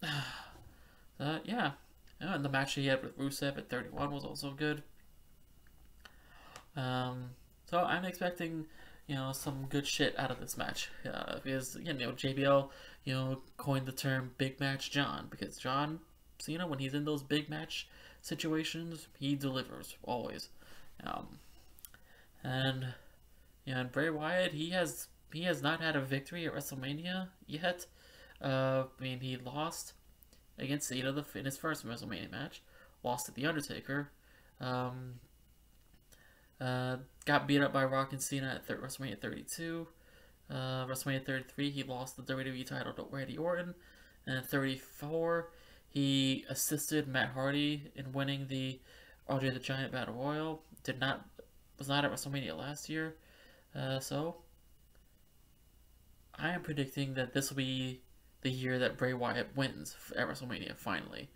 [1.20, 1.72] uh, yeah.
[2.20, 4.82] And the match he had with Rusev at 31 was also good.
[6.76, 7.30] Um,
[7.66, 8.66] so I'm expecting,
[9.06, 10.90] you know, some good shit out of this match.
[11.10, 12.68] Uh, because, you know, JBL,
[13.04, 15.28] you know, coined the term Big Match John.
[15.30, 16.00] Because John
[16.38, 17.88] Cena, when he's in those big match
[18.20, 20.50] situations, he delivers, always.
[21.04, 21.38] Um,
[22.44, 22.88] and,
[23.64, 27.28] you know, and Bray Wyatt, he has he has not had a victory at WrestleMania
[27.46, 27.86] yet.
[28.42, 29.92] Uh, I mean, he lost
[30.60, 32.62] against Cena the, in his first WrestleMania match,
[33.02, 34.10] lost to The Undertaker,
[34.60, 35.14] um,
[36.60, 39.86] uh, got beat up by Rock and Cena at th- WrestleMania 32.
[40.50, 43.74] Uh, WrestleMania 33, he lost the WWE title to Randy Orton.
[44.26, 45.48] And at 34,
[45.88, 48.80] he assisted Matt Hardy in winning the
[49.28, 50.62] Andre the Giant Battle Royal.
[50.84, 51.26] Did not
[51.78, 53.16] was not at WrestleMania last year.
[53.74, 54.36] Uh, so
[56.38, 58.02] I am predicting that this will be
[58.42, 61.28] the year that Bray Wyatt wins at WrestleMania finally.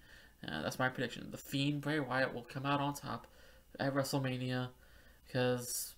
[0.46, 1.28] Uh, that's my prediction.
[1.30, 3.26] The Fiend Bray Wyatt will come out on top
[3.80, 4.68] at WrestleMania
[5.26, 5.94] because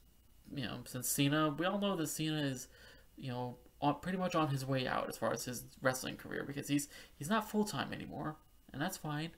[0.55, 2.69] you know since Cena, we all know that Cena is
[3.17, 6.45] you know on, pretty much on his way out as far as his wrestling career
[6.47, 6.89] because he's
[7.19, 8.37] he's not full time anymore,
[8.73, 9.31] and that's fine.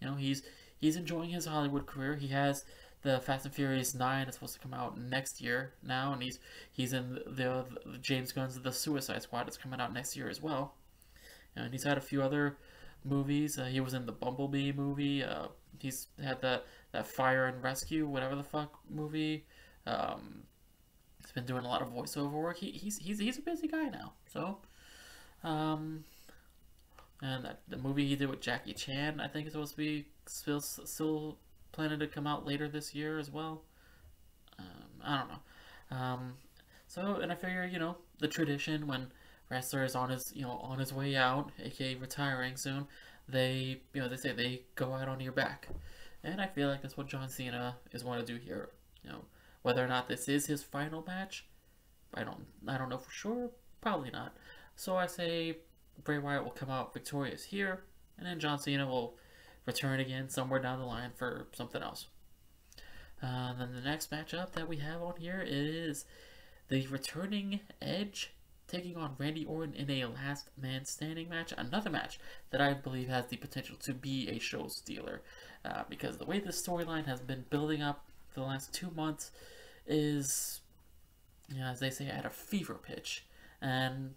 [0.00, 0.42] You know he's
[0.76, 2.16] he's enjoying his Hollywood career.
[2.16, 2.64] He has
[3.02, 6.38] the Fast and Furious Nine is supposed to come out next year now, and he's
[6.72, 10.42] he's in the, the James Gunn's The Suicide Squad that's coming out next year as
[10.42, 10.74] well.
[11.56, 12.58] And he's had a few other
[13.04, 13.58] movies.
[13.58, 15.24] Uh, he was in the Bumblebee movie.
[15.24, 19.46] Uh, he's had that that Fire and Rescue, whatever the fuck movie.
[19.86, 20.42] Um,
[21.20, 22.58] he's been doing a lot of voiceover work.
[22.58, 24.12] He, he's he's he's a busy guy now.
[24.26, 24.58] So,
[25.44, 26.04] um,
[27.22, 30.06] and that, the movie he did with Jackie Chan, I think is supposed to be
[30.26, 31.38] still still
[31.72, 33.62] planning to come out later this year as well.
[34.58, 34.66] Um,
[35.04, 35.96] I don't know.
[35.96, 36.34] Um,
[36.88, 39.08] so, and I figure you know the tradition when
[39.50, 42.86] wrestler is on his you know on his way out, aka retiring soon,
[43.28, 45.68] they you know they say they go out on your back,
[46.22, 48.70] and I feel like that's what John Cena is going to do here.
[49.02, 49.24] You know
[49.62, 51.44] whether or not this is his final match,
[52.14, 53.50] I don't I don't know for sure.
[53.80, 54.36] Probably not.
[54.74, 55.58] So I say
[56.04, 57.84] Bray Wyatt will come out victorious here,
[58.18, 59.16] and then John Cena will
[59.64, 62.06] return again somewhere down the line for something else.
[63.22, 66.04] Uh, then the next matchup that we have on here is
[66.68, 68.32] the returning Edge
[68.68, 71.52] taking on Randy Orton in a last man standing match.
[71.56, 72.18] Another match
[72.50, 75.22] that I believe has the potential to be a show stealer.
[75.64, 79.30] Uh, because the way this storyline has been building up for the last two months
[79.86, 80.60] is,
[81.48, 83.24] you know, as they say, at a fever pitch.
[83.60, 84.14] And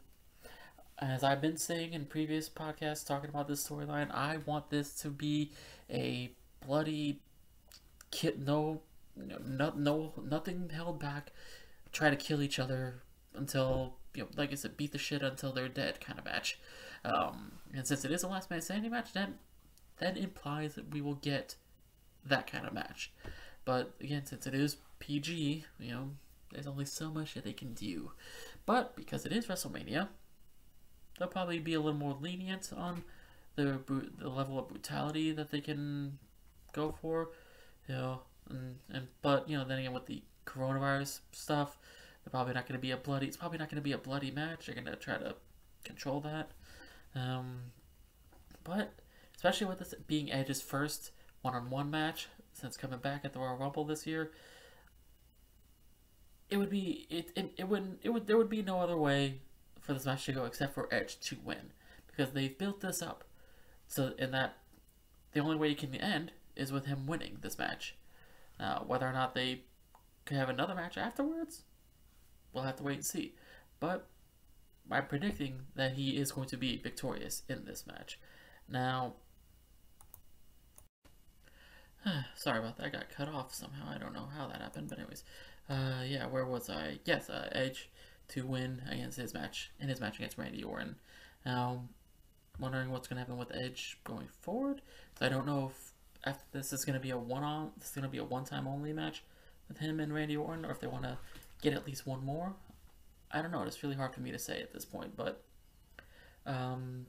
[0.99, 5.09] as I've been saying in previous podcasts talking about this storyline, I want this to
[5.09, 5.51] be
[5.89, 6.31] a
[6.65, 7.19] bloody
[8.11, 8.81] kid, no,
[9.15, 11.31] no, no, nothing held back.
[11.91, 13.01] Try to kill each other
[13.39, 16.59] until you know, like I said, beat the shit until they're dead kind of match.
[17.05, 19.29] Um, and since it is a last man standing match, that
[19.97, 21.55] that implies that we will get
[22.25, 23.11] that kind of match.
[23.65, 26.09] But again, since it is PG, you know,
[26.51, 28.11] there's only so much that they can do.
[28.65, 30.07] But because it is WrestleMania,
[31.17, 33.03] they'll probably be a little more lenient on
[33.55, 33.79] the
[34.17, 36.17] the level of brutality that they can
[36.73, 37.29] go for.
[37.87, 41.77] You know, and, and but you know, then again with the coronavirus stuff,
[42.23, 43.27] they're probably not going to be a bloody.
[43.27, 44.65] It's probably not going to be a bloody match.
[44.65, 45.35] They're going to try to
[45.83, 46.51] control that.
[47.15, 47.71] Um,
[48.63, 48.93] but
[49.35, 53.85] especially with this being Edge's first one-on-one match since coming back at the Royal Rumble
[53.85, 54.31] this year,
[56.49, 59.39] it would be it it, it wouldn't it would there would be no other way
[59.79, 61.71] for this match to go except for Edge to win
[62.07, 63.23] because they've built this up
[63.87, 64.57] so in that
[65.33, 67.95] the only way it can end is with him winning this match.
[68.59, 69.61] Now, whether or not they
[70.25, 71.63] can have another match afterwards,
[72.53, 73.33] we'll have to wait and see.
[73.79, 74.07] But
[74.91, 78.19] I'm predicting that he is going to be victorious in this match.
[78.67, 79.13] Now,
[82.35, 82.85] sorry about that.
[82.85, 83.89] I got cut off somehow.
[83.93, 85.23] I don't know how that happened, but anyways,
[85.69, 86.99] uh, yeah, where was I?
[87.05, 87.89] Yes, uh, Edge
[88.29, 90.95] to win against his match in his match against Randy Orton.
[91.45, 91.83] Now,
[92.59, 94.81] wondering what's gonna happen with Edge going forward.
[95.21, 95.91] I don't know if
[96.25, 97.71] after this is gonna be a one on.
[97.77, 99.23] This is gonna be a one time only match
[99.67, 101.17] with him and Randy Orton, or if they want to
[101.61, 102.53] get at least one more.
[103.31, 103.63] I don't know.
[103.63, 105.43] It's really hard for me to say at this point, but
[106.45, 107.05] um,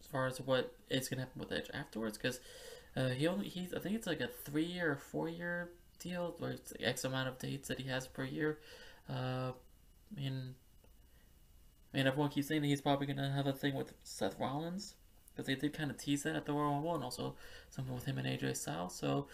[0.00, 2.40] as far as what is gonna happen with Edge afterwards, because
[2.96, 6.34] uh, he only he's I think it's like a three year or four year deal
[6.38, 8.58] where it's like X amount of dates that he has per year.
[9.08, 10.54] Uh, I mean,
[11.92, 14.94] I mean everyone keeps saying that he's probably gonna have a thing with Seth Rollins
[15.32, 17.34] because they did kind of tease that at the Royal Rumble and also
[17.70, 18.94] something with him and AJ Styles.
[18.94, 19.28] So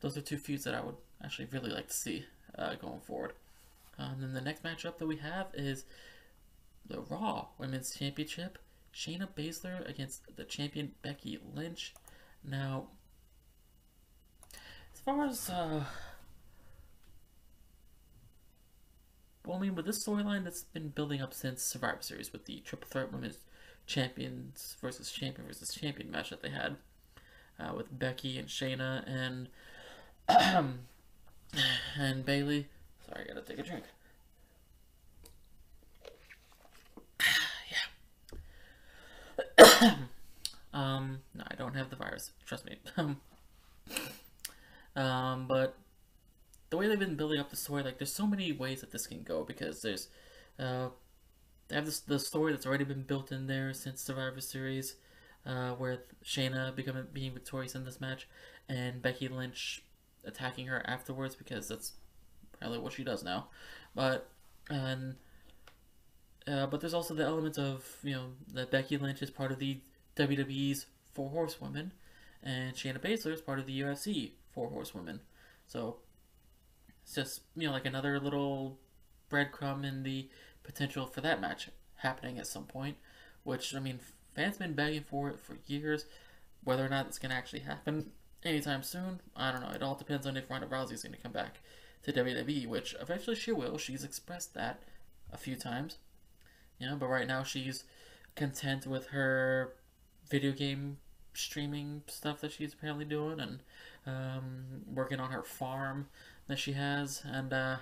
[0.00, 2.24] those are two feuds that I would actually really like to see
[2.58, 3.32] uh, going forward.
[3.98, 5.84] Um, then the next matchup that we have is
[6.86, 8.58] the Raw Women's Championship.
[8.94, 11.94] Shayna Baszler against the champion Becky Lynch.
[12.42, 12.88] Now,
[14.52, 15.84] as far as uh,
[19.46, 22.60] well, I mean, with this storyline that's been building up since Survivor Series with the
[22.60, 23.38] Triple Threat Women's
[23.86, 26.76] Champions versus Champion versus Champion match that they had
[27.58, 29.48] uh, with Becky and Shayna and
[31.98, 32.68] and Bayley,
[33.10, 33.84] Sorry, I gotta take a drink.
[39.58, 39.94] yeah.
[40.72, 42.30] um, no, I don't have the virus.
[42.46, 42.76] Trust me.
[44.96, 45.76] um, but
[46.70, 49.06] the way they've been building up the story, like, there's so many ways that this
[49.06, 50.08] can go because there's,
[50.58, 50.90] uh,
[51.68, 54.96] they have this the story that's already been built in there since Survivor Series,
[55.46, 58.28] uh, with Shayna becoming being victorious in this match,
[58.68, 59.82] and Becky Lynch
[60.24, 61.92] attacking her afterwards because that's
[62.58, 63.48] probably what she does now.
[63.94, 64.28] But
[64.68, 65.16] and
[66.46, 69.58] uh, but there's also the element of you know that Becky Lynch is part of
[69.58, 69.80] the
[70.16, 71.92] WWE's Four Horsewomen,
[72.42, 75.20] and Shayna Baszler is part of the UFC Four Horsewomen.
[75.66, 75.96] So
[77.02, 78.78] it's just you know like another little
[79.30, 80.28] breadcrumb in the
[80.62, 82.96] potential for that match happening at some point.
[83.42, 84.00] Which I mean,
[84.34, 86.06] fans been begging for it for years.
[86.62, 88.12] Whether or not it's gonna actually happen
[88.44, 89.70] anytime soon, I don't know.
[89.70, 91.60] It all depends on if Ronda Rousey is gonna come back
[92.02, 93.78] to WWE, which eventually she will.
[93.78, 94.82] She's expressed that
[95.32, 95.98] a few times.
[96.78, 97.84] You know, but right now she's
[98.36, 99.74] content with her
[100.28, 100.98] video game
[101.34, 103.60] streaming stuff that she's apparently doing and
[104.06, 106.08] um, working on her farm
[106.48, 107.22] that she has.
[107.24, 107.76] And, uh,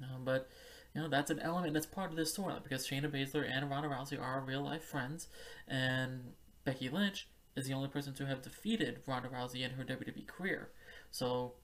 [0.00, 0.48] you know, but,
[0.94, 3.88] you know, that's an element that's part of this storyline because Shayna Baszler and Ronda
[3.88, 5.28] Rousey are real life friends.
[5.68, 6.32] And
[6.64, 10.70] Becky Lynch is the only person to have defeated Ronda Rousey in her WWE career.
[11.10, 11.54] So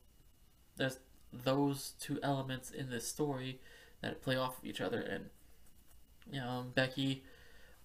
[0.77, 0.99] there's
[1.33, 3.61] those two elements in this story
[4.01, 5.27] that play off of each other and
[6.31, 7.25] you know Becky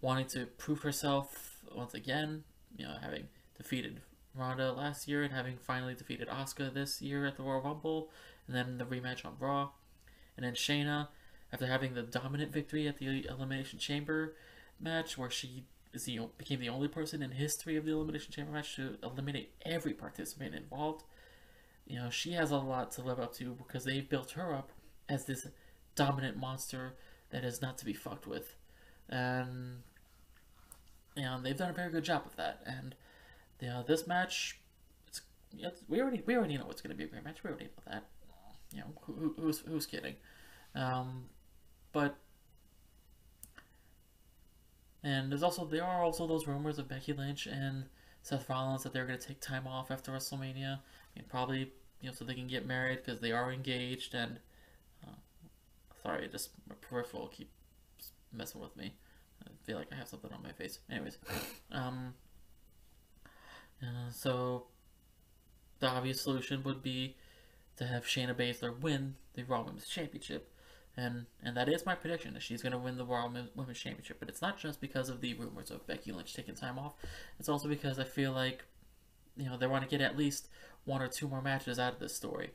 [0.02, 2.44] wanting to prove herself once again
[2.78, 4.02] you know having defeated
[4.36, 8.10] Ronda last year and having finally defeated Asuka this year at the Royal Rumble
[8.48, 9.72] and then the rematch on Raw
[10.38, 11.10] and then Shayna
[11.52, 14.36] after having the dominant victory at the Elimination Chamber
[14.80, 18.52] match where she is the, became the only person in history of the Elimination Chamber
[18.52, 21.04] match to eliminate every participant involved
[21.86, 24.72] you know, she has a lot to live up to because they built her up
[25.10, 25.48] as this
[25.96, 26.94] dominant monster
[27.32, 28.56] that is not to be fucked with.
[29.10, 29.84] And,
[31.16, 32.62] you know, they've done a very good job of that.
[32.66, 32.96] And,
[33.60, 34.60] you know, this match,
[35.08, 35.22] it's,
[35.58, 37.44] it's we already we already know it's going to be a great match.
[37.44, 38.06] We already know that.
[38.72, 40.16] You know, who, who's, who's kidding?
[40.74, 41.26] Um,
[41.91, 42.18] but,
[45.04, 47.86] and there's also, there are also those rumors of Becky Lynch and
[48.22, 50.80] Seth Rollins that they're going to take time off after WrestleMania.
[51.16, 54.16] Mean, probably you know so they can get married because they are engaged.
[54.16, 54.39] And
[55.06, 55.12] uh,
[56.01, 57.49] sorry, just my peripheral keep
[58.32, 58.93] messing with me.
[59.45, 60.80] I feel like I have something on my face.
[60.89, 61.18] Anyways,
[61.72, 62.14] um,
[63.82, 64.68] uh, so
[65.80, 67.18] the obvious solution would be
[67.76, 70.49] to have Shayna Baszler win the Raw Women's Championship
[70.96, 74.18] and and that is my prediction that she's going to win the Raw Women's Championship.
[74.20, 76.94] But it's not just because of the rumors of Becky Lynch taking time off.
[77.39, 78.64] It's also because I feel like,
[79.36, 80.50] you know, they want to get at least
[80.86, 82.52] one or two more matches out of this story,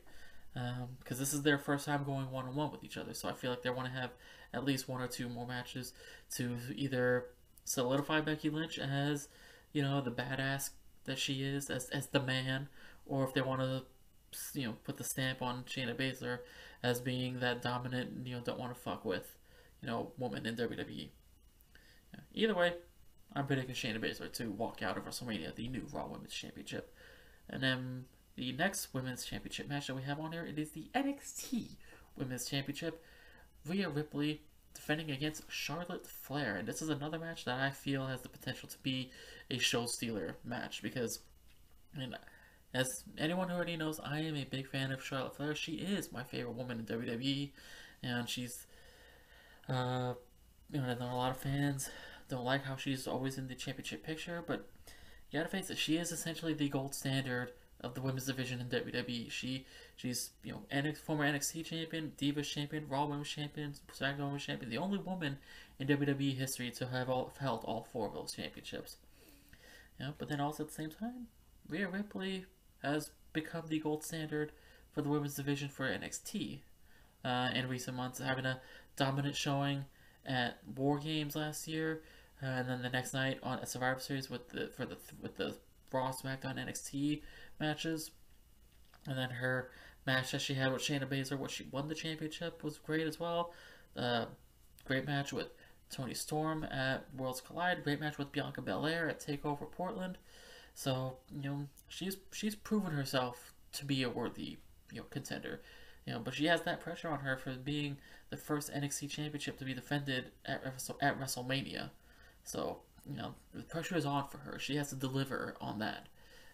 [0.53, 3.13] because um, this is their first time going one on one with each other.
[3.13, 4.11] So I feel like they want to have
[4.53, 5.93] at least one or two more matches
[6.35, 7.25] to either
[7.65, 9.27] solidify Becky Lynch as,
[9.73, 10.71] you know, the badass
[11.05, 12.69] that she is, as as the man,
[13.05, 13.83] or if they want to,
[14.53, 16.39] you know, put the stamp on Shayna Baszler
[16.83, 19.35] as being that dominant, you know, don't want to fuck with,
[19.81, 21.09] you know, woman in WWE.
[22.13, 22.19] Yeah.
[22.33, 22.73] Either way,
[23.35, 26.93] I'm predicting Shayna Baszler to walk out of WrestleMania, the new Raw Women's Championship.
[27.49, 28.05] And then
[28.35, 31.75] the next Women's Championship match that we have on here, it is the NXT
[32.15, 33.03] Women's Championship.
[33.67, 34.41] Rhea Ripley
[34.73, 36.55] defending against Charlotte Flair.
[36.55, 39.11] And this is another match that I feel has the potential to be
[39.51, 41.19] a show stealer match because
[41.95, 42.15] And
[42.73, 45.55] as anyone who already knows, I am a big fan of Charlotte Flair.
[45.55, 47.51] She is my favorite woman in WWE,
[48.03, 48.67] and she's,
[49.67, 50.13] uh,
[50.71, 51.89] you know, a lot of fans
[52.29, 54.69] don't like how she's always in the championship picture, but
[55.31, 57.51] you gotta face it, she is essentially the gold standard
[57.81, 59.31] of the women's division in WWE.
[59.31, 59.65] She
[59.95, 64.77] she's you know former NXT champion, Divas champion, Raw Women's champion, SmackDown Women's champion, the
[64.77, 65.37] only woman
[65.79, 68.97] in WWE history to have all, held all four of those championships.
[69.99, 71.27] Yeah, but then also at the same time,
[71.67, 72.45] Rhea Ripley
[72.83, 74.51] has become the gold standard
[74.91, 76.59] for the women's division for NXT
[77.23, 78.59] uh, in recent months, having a
[78.95, 79.85] dominant showing
[80.25, 82.01] at War Games last year,
[82.41, 85.37] uh, and then the next night on a Survivor Series with the for the with
[85.37, 85.55] the
[85.91, 87.21] Raw, SmackDown, NXT
[87.59, 88.11] matches,
[89.07, 89.71] and then her
[90.05, 93.19] match that she had with Shayna Baszler, what she won the championship, was great as
[93.19, 93.53] well.
[93.97, 94.25] Uh,
[94.85, 95.47] great match with
[95.89, 97.83] Toni Storm at Worlds Collide.
[97.83, 100.17] Great match with Bianca Belair at Takeover Portland.
[100.73, 104.57] So you know she's she's proven herself to be a worthy
[104.91, 105.61] you know contender.
[106.05, 107.97] You know, but she has that pressure on her for being
[108.29, 110.63] the first NXT championship to be defended at
[111.01, 111.89] at WrestleMania.
[112.43, 112.79] So
[113.09, 114.57] you know the pressure is on for her.
[114.59, 116.07] She has to deliver on that.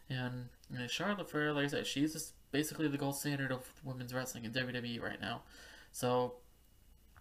[0.10, 3.68] And you know, Charlotte Flair, like I said, she's just basically the gold standard of
[3.84, 5.42] women's wrestling in WWE right now.
[5.92, 6.36] So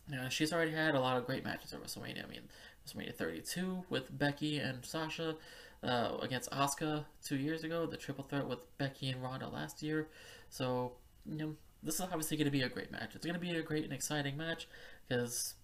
[0.09, 2.25] you know, she's already had a lot of great matches at WrestleMania.
[2.25, 2.43] I mean,
[2.87, 5.37] WrestleMania 32 with Becky and Sasha
[5.85, 10.09] uh, against Asuka two years ago, the triple threat with Becky and Ronda last year.
[10.49, 10.93] So,
[11.27, 13.15] you know, this is obviously going to be a great match.
[13.15, 14.67] It's going to be a great and exciting match
[15.07, 15.55] because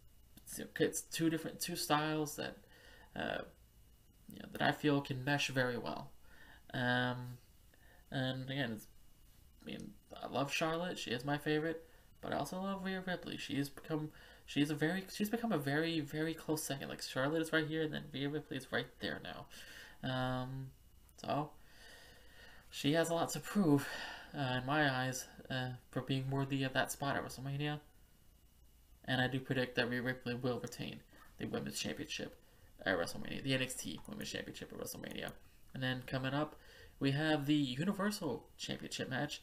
[0.46, 2.56] it's, it's, two different two styles that
[3.16, 3.42] uh,
[4.32, 6.10] you know, that I feel can mesh very well.
[6.74, 7.38] Um,
[8.10, 8.80] and again,
[9.62, 9.92] I mean,
[10.22, 10.98] I love Charlotte.
[10.98, 11.84] She is my favorite,
[12.20, 13.36] but I also love Rhea Ripley.
[13.36, 14.10] She has become
[14.44, 16.88] she's a very she's become a very very close second.
[16.88, 19.46] Like Charlotte is right here, and then Rhea Ripley is right there now.
[20.02, 20.70] Um,
[21.16, 21.50] so
[22.70, 23.86] she has a lot to prove
[24.36, 27.80] uh, in my eyes uh, for being worthy of that spot at WrestleMania.
[29.04, 31.00] And I do predict that Rhea Ripley will retain
[31.38, 32.36] the Women's Championship
[32.84, 35.32] at WrestleMania, the NXT Women's Championship at WrestleMania.
[35.74, 36.56] And then coming up,
[36.98, 39.42] we have the Universal Championship match.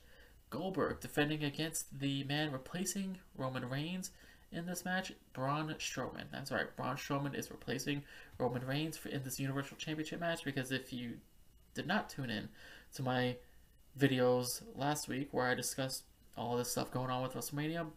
[0.49, 4.11] Goldberg defending against the man replacing Roman Reigns
[4.51, 6.25] in this match, Braun Strowman.
[6.31, 8.03] That's right, Braun Strowman is replacing
[8.37, 11.17] Roman Reigns in this Universal Championship match because if you
[11.73, 12.49] did not tune in
[12.95, 13.35] to my
[13.99, 16.03] videos last week where I discussed
[16.37, 17.87] all this stuff going on with WrestleMania,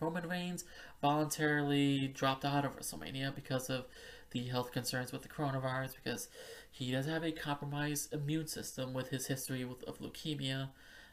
[0.00, 0.64] Roman Reigns
[1.00, 3.86] voluntarily dropped out of WrestleMania because of
[4.30, 6.28] the health concerns with the coronavirus because
[6.70, 10.70] he does have a compromised immune system with his history with, of leukemia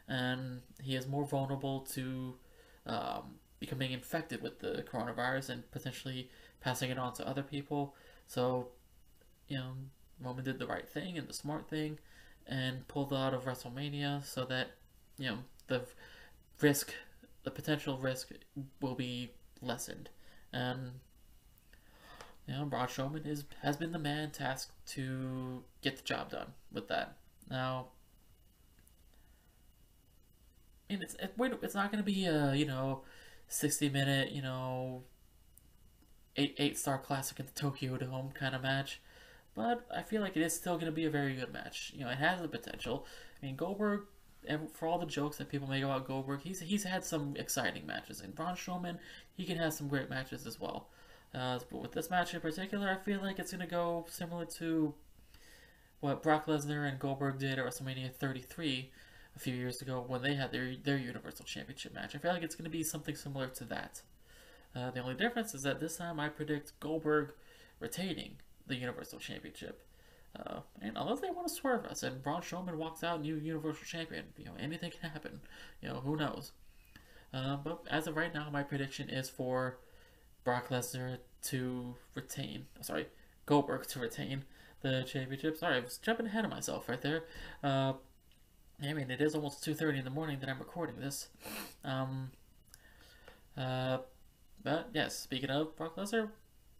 [0.08, 2.34] and he is more vulnerable to
[2.86, 6.28] um, becoming infected with the coronavirus and potentially
[6.60, 7.94] passing it on to other people.
[8.26, 8.70] So,
[9.46, 9.74] you know,
[10.20, 12.00] Roman did the right thing and the smart thing
[12.44, 14.72] and pulled out of WrestleMania so that,
[15.16, 15.38] you know,
[15.68, 15.82] the
[16.60, 16.92] risk,
[17.44, 18.30] the potential risk
[18.80, 20.08] will be lessened.
[20.52, 20.90] And,
[22.48, 26.48] you know, Braun Strowman is, has been the man tasked to get the job done
[26.72, 27.16] with that.
[27.48, 27.90] Now,
[30.90, 31.32] I mean, it's, it,
[31.62, 33.02] it's not going to be a, you know,
[33.52, 35.02] 60 minute, you know,
[36.36, 39.00] eight eight star classic at the Tokyo Dome kind of match.
[39.54, 41.92] But I feel like it is still going to be a very good match.
[41.94, 43.06] You know, it has the potential.
[43.40, 44.04] I mean, Goldberg,
[44.72, 48.20] for all the jokes that people make about Goldberg, he's he's had some exciting matches.
[48.20, 48.98] And Braun Strowman,
[49.34, 50.88] he can have some great matches as well.
[51.34, 54.44] Uh, but with this match in particular, I feel like it's going to go similar
[54.46, 54.94] to
[56.00, 58.90] what Brock Lesnar and Goldberg did at WrestleMania 33
[59.34, 62.14] a few years ago when they had their their Universal Championship match.
[62.14, 64.02] I feel like it's going to be something similar to that.
[64.74, 67.32] Uh, the only difference is that this time I predict Goldberg
[67.78, 69.82] retaining the Universal Championship.
[70.34, 73.84] Uh, and unless they want to swerve us and Braun Strowman walks out new Universal
[73.84, 75.40] Champion, you know, anything can happen.
[75.82, 76.52] You know, who knows?
[77.34, 79.78] Uh, but as of right now, my prediction is for
[80.44, 82.66] Brock Lesnar to retain.
[82.80, 83.06] Sorry,
[83.46, 84.44] Goldberg to retain
[84.80, 85.56] the championship.
[85.56, 87.24] Sorry, I was jumping ahead of myself right there.
[87.62, 87.94] Uh,
[88.84, 91.28] I mean, it is almost 2.30 in the morning that I'm recording this.
[91.84, 92.30] Um,
[93.56, 93.98] uh,
[94.62, 96.30] but, yes, speaking of Brock Lesnar,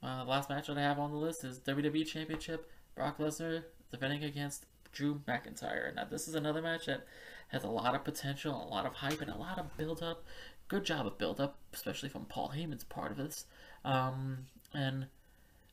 [0.03, 3.65] uh, the last match that I have on the list is WWE Championship, Brock Lesnar
[3.93, 5.95] defending against Drew McIntyre.
[5.95, 7.07] Now, this is another match that
[7.49, 10.25] has a lot of potential, a lot of hype, and a lot of build-up.
[10.67, 13.47] Good job of build-up, especially from Paul Heyman's part of this.
[13.85, 15.07] Um, and,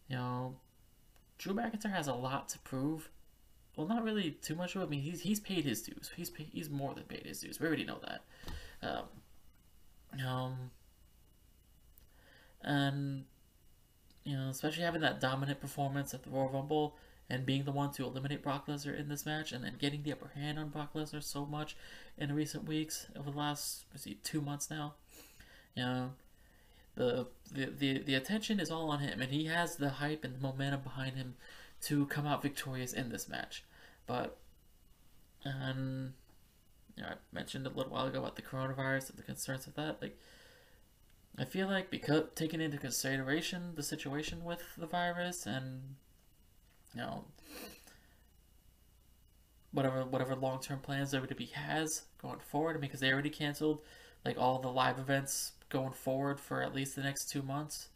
[0.08, 0.58] you know,
[1.40, 3.10] Drew McIntyre has a lot to prove
[3.80, 4.86] well, not really too much of it.
[4.86, 6.12] I mean, he's he's paid his dues.
[6.14, 7.62] He's paid, he's more than paid his dues.
[7.62, 8.24] We already know that.
[8.84, 10.72] Um, um,
[12.62, 13.24] and
[14.26, 16.98] you know, especially having that dominant performance at the Royal Rumble
[17.30, 20.12] and being the one to eliminate Brock Lesnar in this match, and then getting the
[20.12, 21.78] upper hand on Brock Lesnar so much
[22.18, 24.96] in the recent weeks over the last see, two months now.
[25.74, 26.12] You know,
[26.96, 30.36] the, the the the attention is all on him, and he has the hype and
[30.36, 31.36] the momentum behind him
[31.84, 33.64] to come out victorious in this match.
[34.10, 34.38] But,
[35.46, 36.16] um,
[36.98, 39.76] you know, I mentioned a little while ago about the coronavirus and the concerns of
[39.76, 40.02] that.
[40.02, 40.18] Like,
[41.38, 45.96] I feel like because taking into consideration the situation with the virus and
[46.96, 47.26] you know
[49.72, 52.72] whatever whatever long term plans WWE has going forward.
[52.72, 53.82] I mean, because they already canceled
[54.26, 57.90] like all the live events going forward for at least the next two months.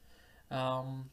[0.51, 1.09] Um,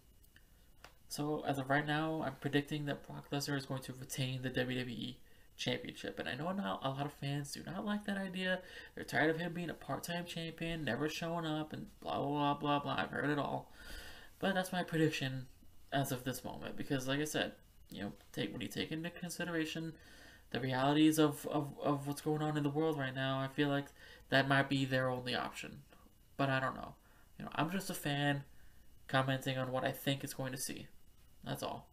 [1.10, 4.50] so as of right now, I'm predicting that Brock Lesnar is going to retain the
[4.50, 5.16] WWE
[5.56, 8.60] Championship, and I know not a lot of fans do not like that idea.
[8.94, 12.54] They're tired of him being a part-time champion, never showing up, and blah blah blah
[12.54, 13.02] blah blah.
[13.02, 13.72] I've heard it all,
[14.38, 15.48] but that's my prediction
[15.92, 17.52] as of this moment because, like I said,
[17.90, 19.94] you know, take when you take into consideration
[20.52, 23.68] the realities of, of, of what's going on in the world right now, I feel
[23.68, 23.86] like
[24.28, 25.82] that might be their only option.
[26.36, 26.94] But I don't know.
[27.38, 28.44] You know, I'm just a fan
[29.08, 30.86] commenting on what I think it's going to see.
[31.44, 31.88] That's all.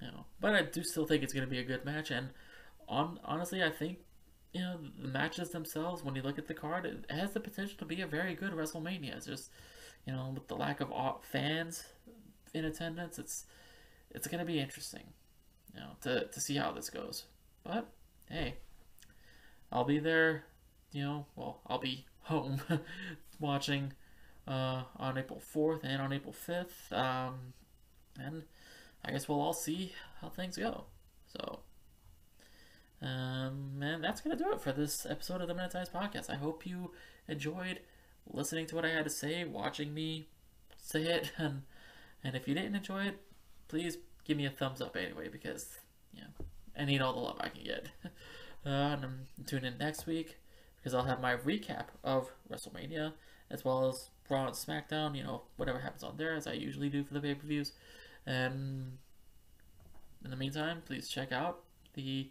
[0.00, 2.30] You know, but I do still think it's going to be a good match, and
[2.88, 3.98] on honestly, I think
[4.52, 6.02] you know the matches themselves.
[6.02, 8.52] When you look at the card, it has the potential to be a very good
[8.52, 9.16] WrestleMania.
[9.16, 9.50] It's just
[10.06, 10.90] you know with the lack of
[11.22, 11.84] fans
[12.52, 13.44] in attendance, it's
[14.10, 15.04] it's going to be interesting.
[15.74, 17.24] You know to to see how this goes.
[17.62, 17.88] But
[18.28, 18.54] hey,
[19.72, 20.44] I'll be there.
[20.92, 22.60] You know, well, I'll be home
[23.40, 23.92] watching
[24.46, 26.92] uh, on April 4th and on April 5th.
[26.92, 27.52] Um,
[28.18, 28.44] and
[29.04, 30.84] I guess we'll all see how things go.
[31.26, 31.60] So,
[33.02, 36.30] um, and that's to do it for this episode of the Men In Tights Podcast.
[36.30, 36.92] I hope you
[37.28, 37.80] enjoyed
[38.26, 40.28] listening to what I had to say, watching me
[40.76, 41.62] say it, and
[42.22, 43.20] and if you didn't enjoy it,
[43.68, 45.78] please give me a thumbs up anyway, because,
[46.12, 46.24] yeah,
[46.78, 47.88] I need all the love I can get.
[48.66, 50.38] Uh, and I'm tune in next week
[50.76, 53.12] because I'll have my recap of WrestleMania
[53.50, 55.14] as well as Raw and SmackDown.
[55.14, 57.72] You know, whatever happens on there, as I usually do for the pay per views.
[58.26, 58.98] And
[60.24, 61.60] in the meantime, please check out
[61.94, 62.30] the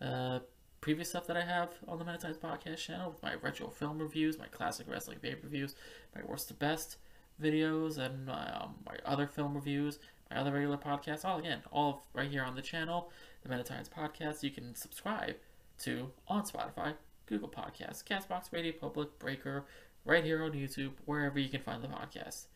[0.00, 0.40] uh,
[0.80, 3.68] previous stuff that I have on the Men In Tights Podcast channel with my retro
[3.68, 5.74] film reviews, my classic wrestling pay per views,
[6.14, 6.96] my worst to best
[7.42, 9.98] videos, and my, um, my other film reviews,
[10.30, 11.24] my other regular podcasts.
[11.24, 13.10] All again, all right here on the channel
[13.42, 15.34] the Meta podcast, you can subscribe
[15.80, 16.94] to on Spotify,
[17.26, 19.64] Google Podcasts, Castbox, Radio Public, Breaker,
[20.04, 22.46] right here on YouTube, wherever you can find the podcast.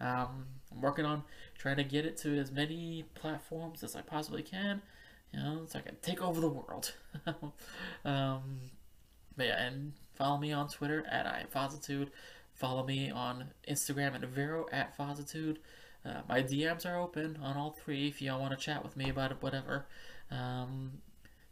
[0.00, 1.22] Um, I'm working on
[1.56, 4.82] trying to get it to as many platforms as I possibly can,
[5.32, 6.92] you know, so I can take over the world.
[8.04, 8.60] um,
[9.36, 12.06] but yeah, and follow me on Twitter at I am
[12.54, 15.58] Follow me on Instagram at Vero at Fozzitude.
[16.06, 18.96] Uh, my DMs are open on all three if you all want to chat with
[18.96, 19.86] me about it, whatever.
[20.30, 21.02] Um,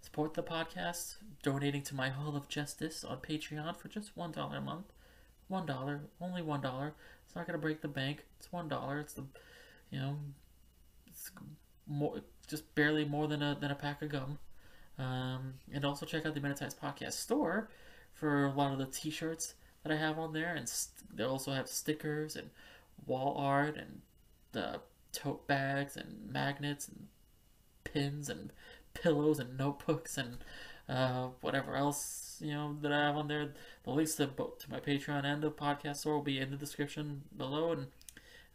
[0.00, 4.56] support the podcast, donating to my Hall of Justice on Patreon for just one dollar
[4.56, 4.86] a month.
[5.48, 6.94] One dollar, only one dollar.
[7.34, 8.24] It's not gonna break the bank.
[8.38, 9.00] It's one dollar.
[9.00, 9.24] It's the,
[9.90, 10.16] you know,
[11.08, 11.32] it's
[11.84, 14.38] more, just barely more than a than a pack of gum.
[15.00, 17.68] Um, and also check out the Men In Tights Podcast store
[18.12, 21.50] for a lot of the T-shirts that I have on there, and st- they also
[21.50, 22.50] have stickers and
[23.04, 24.02] wall art and
[24.52, 24.80] the
[25.10, 27.08] tote bags and magnets and
[27.82, 28.52] pins and
[28.94, 30.38] pillows and notebooks and
[30.88, 33.52] uh, whatever else you know that I have on there.
[33.84, 36.56] The links to both to my Patreon and the podcast store will be in the
[36.56, 37.72] description below.
[37.72, 37.86] And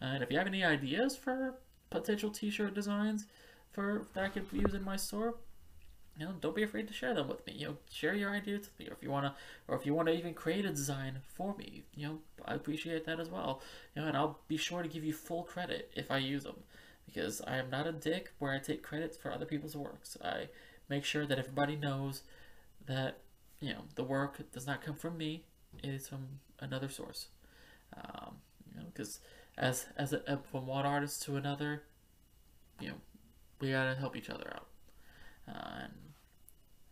[0.02, 1.56] uh, and if you have any ideas for
[1.90, 3.26] potential T-shirt designs
[3.72, 5.36] for that I could use in my store,
[6.18, 7.54] you know, don't be afraid to share them with me.
[7.54, 9.36] You know, share your ideas with me, or if you wanna,
[9.68, 13.20] or if you wanna even create a design for me, you know, I appreciate that
[13.20, 13.62] as well.
[13.96, 16.64] You know, and I'll be sure to give you full credit if I use them
[17.06, 20.18] because I am not a dick where I take credit for other people's works.
[20.24, 20.50] I
[20.90, 22.24] make sure that everybody knows
[22.86, 23.20] that
[23.60, 25.44] you know the work does not come from me;
[25.84, 27.28] it is from another source.
[27.96, 28.36] Um,
[28.70, 29.20] you know, because
[29.58, 31.84] as as a, from one artist to another,
[32.80, 32.96] you know,
[33.60, 34.68] we gotta help each other out.
[35.48, 35.94] Uh, and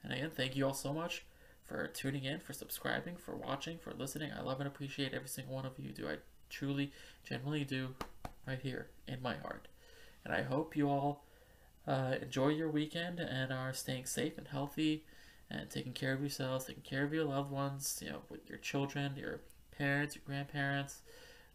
[0.03, 1.25] and again, thank you all so much
[1.65, 4.31] for tuning in, for subscribing, for watching, for listening.
[4.31, 5.91] I love and appreciate every single one of you.
[5.91, 6.17] Do I
[6.49, 6.93] truly,
[7.25, 7.95] genuinely do,
[8.47, 9.67] right here in my heart.
[10.23, 11.25] And I hope you all
[11.85, 15.03] uh, enjoy your weekend and are staying safe and healthy
[15.49, 18.57] and taking care of yourselves, taking care of your loved ones, you know, with your
[18.57, 19.39] children, your
[19.77, 21.01] parents, your grandparents,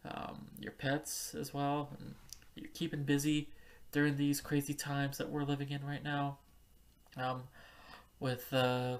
[0.09, 1.89] um, your pets as well.
[1.99, 2.15] And
[2.55, 3.49] you're keeping busy
[3.91, 6.37] during these crazy times that we're living in right now.
[7.17, 7.43] Um,
[8.19, 8.97] with, uh,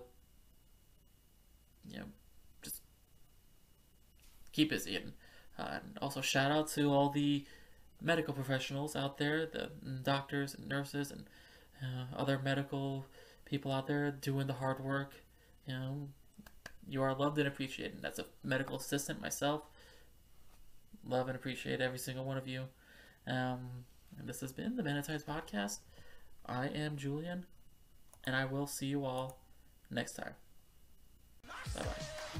[1.90, 2.06] you know,
[2.62, 2.82] just
[4.52, 4.96] keep busy.
[4.96, 5.14] And,
[5.58, 7.46] uh, and also shout out to all the
[8.02, 9.72] medical professionals out there, the
[10.04, 11.24] doctors and nurses and
[11.82, 13.06] uh, other medical
[13.54, 15.14] people out there doing the hard work.
[15.68, 16.08] You know,
[16.90, 18.04] you are loved and appreciated.
[18.04, 19.62] As a medical assistant myself,
[21.06, 22.64] love and appreciate every single one of you.
[23.28, 23.86] Um,
[24.18, 25.82] and this has been the Men In Tights Podcast.
[26.48, 27.46] I am Julian,
[28.24, 29.38] and I will see you all
[29.92, 30.34] next time.
[31.76, 32.40] Bye bye.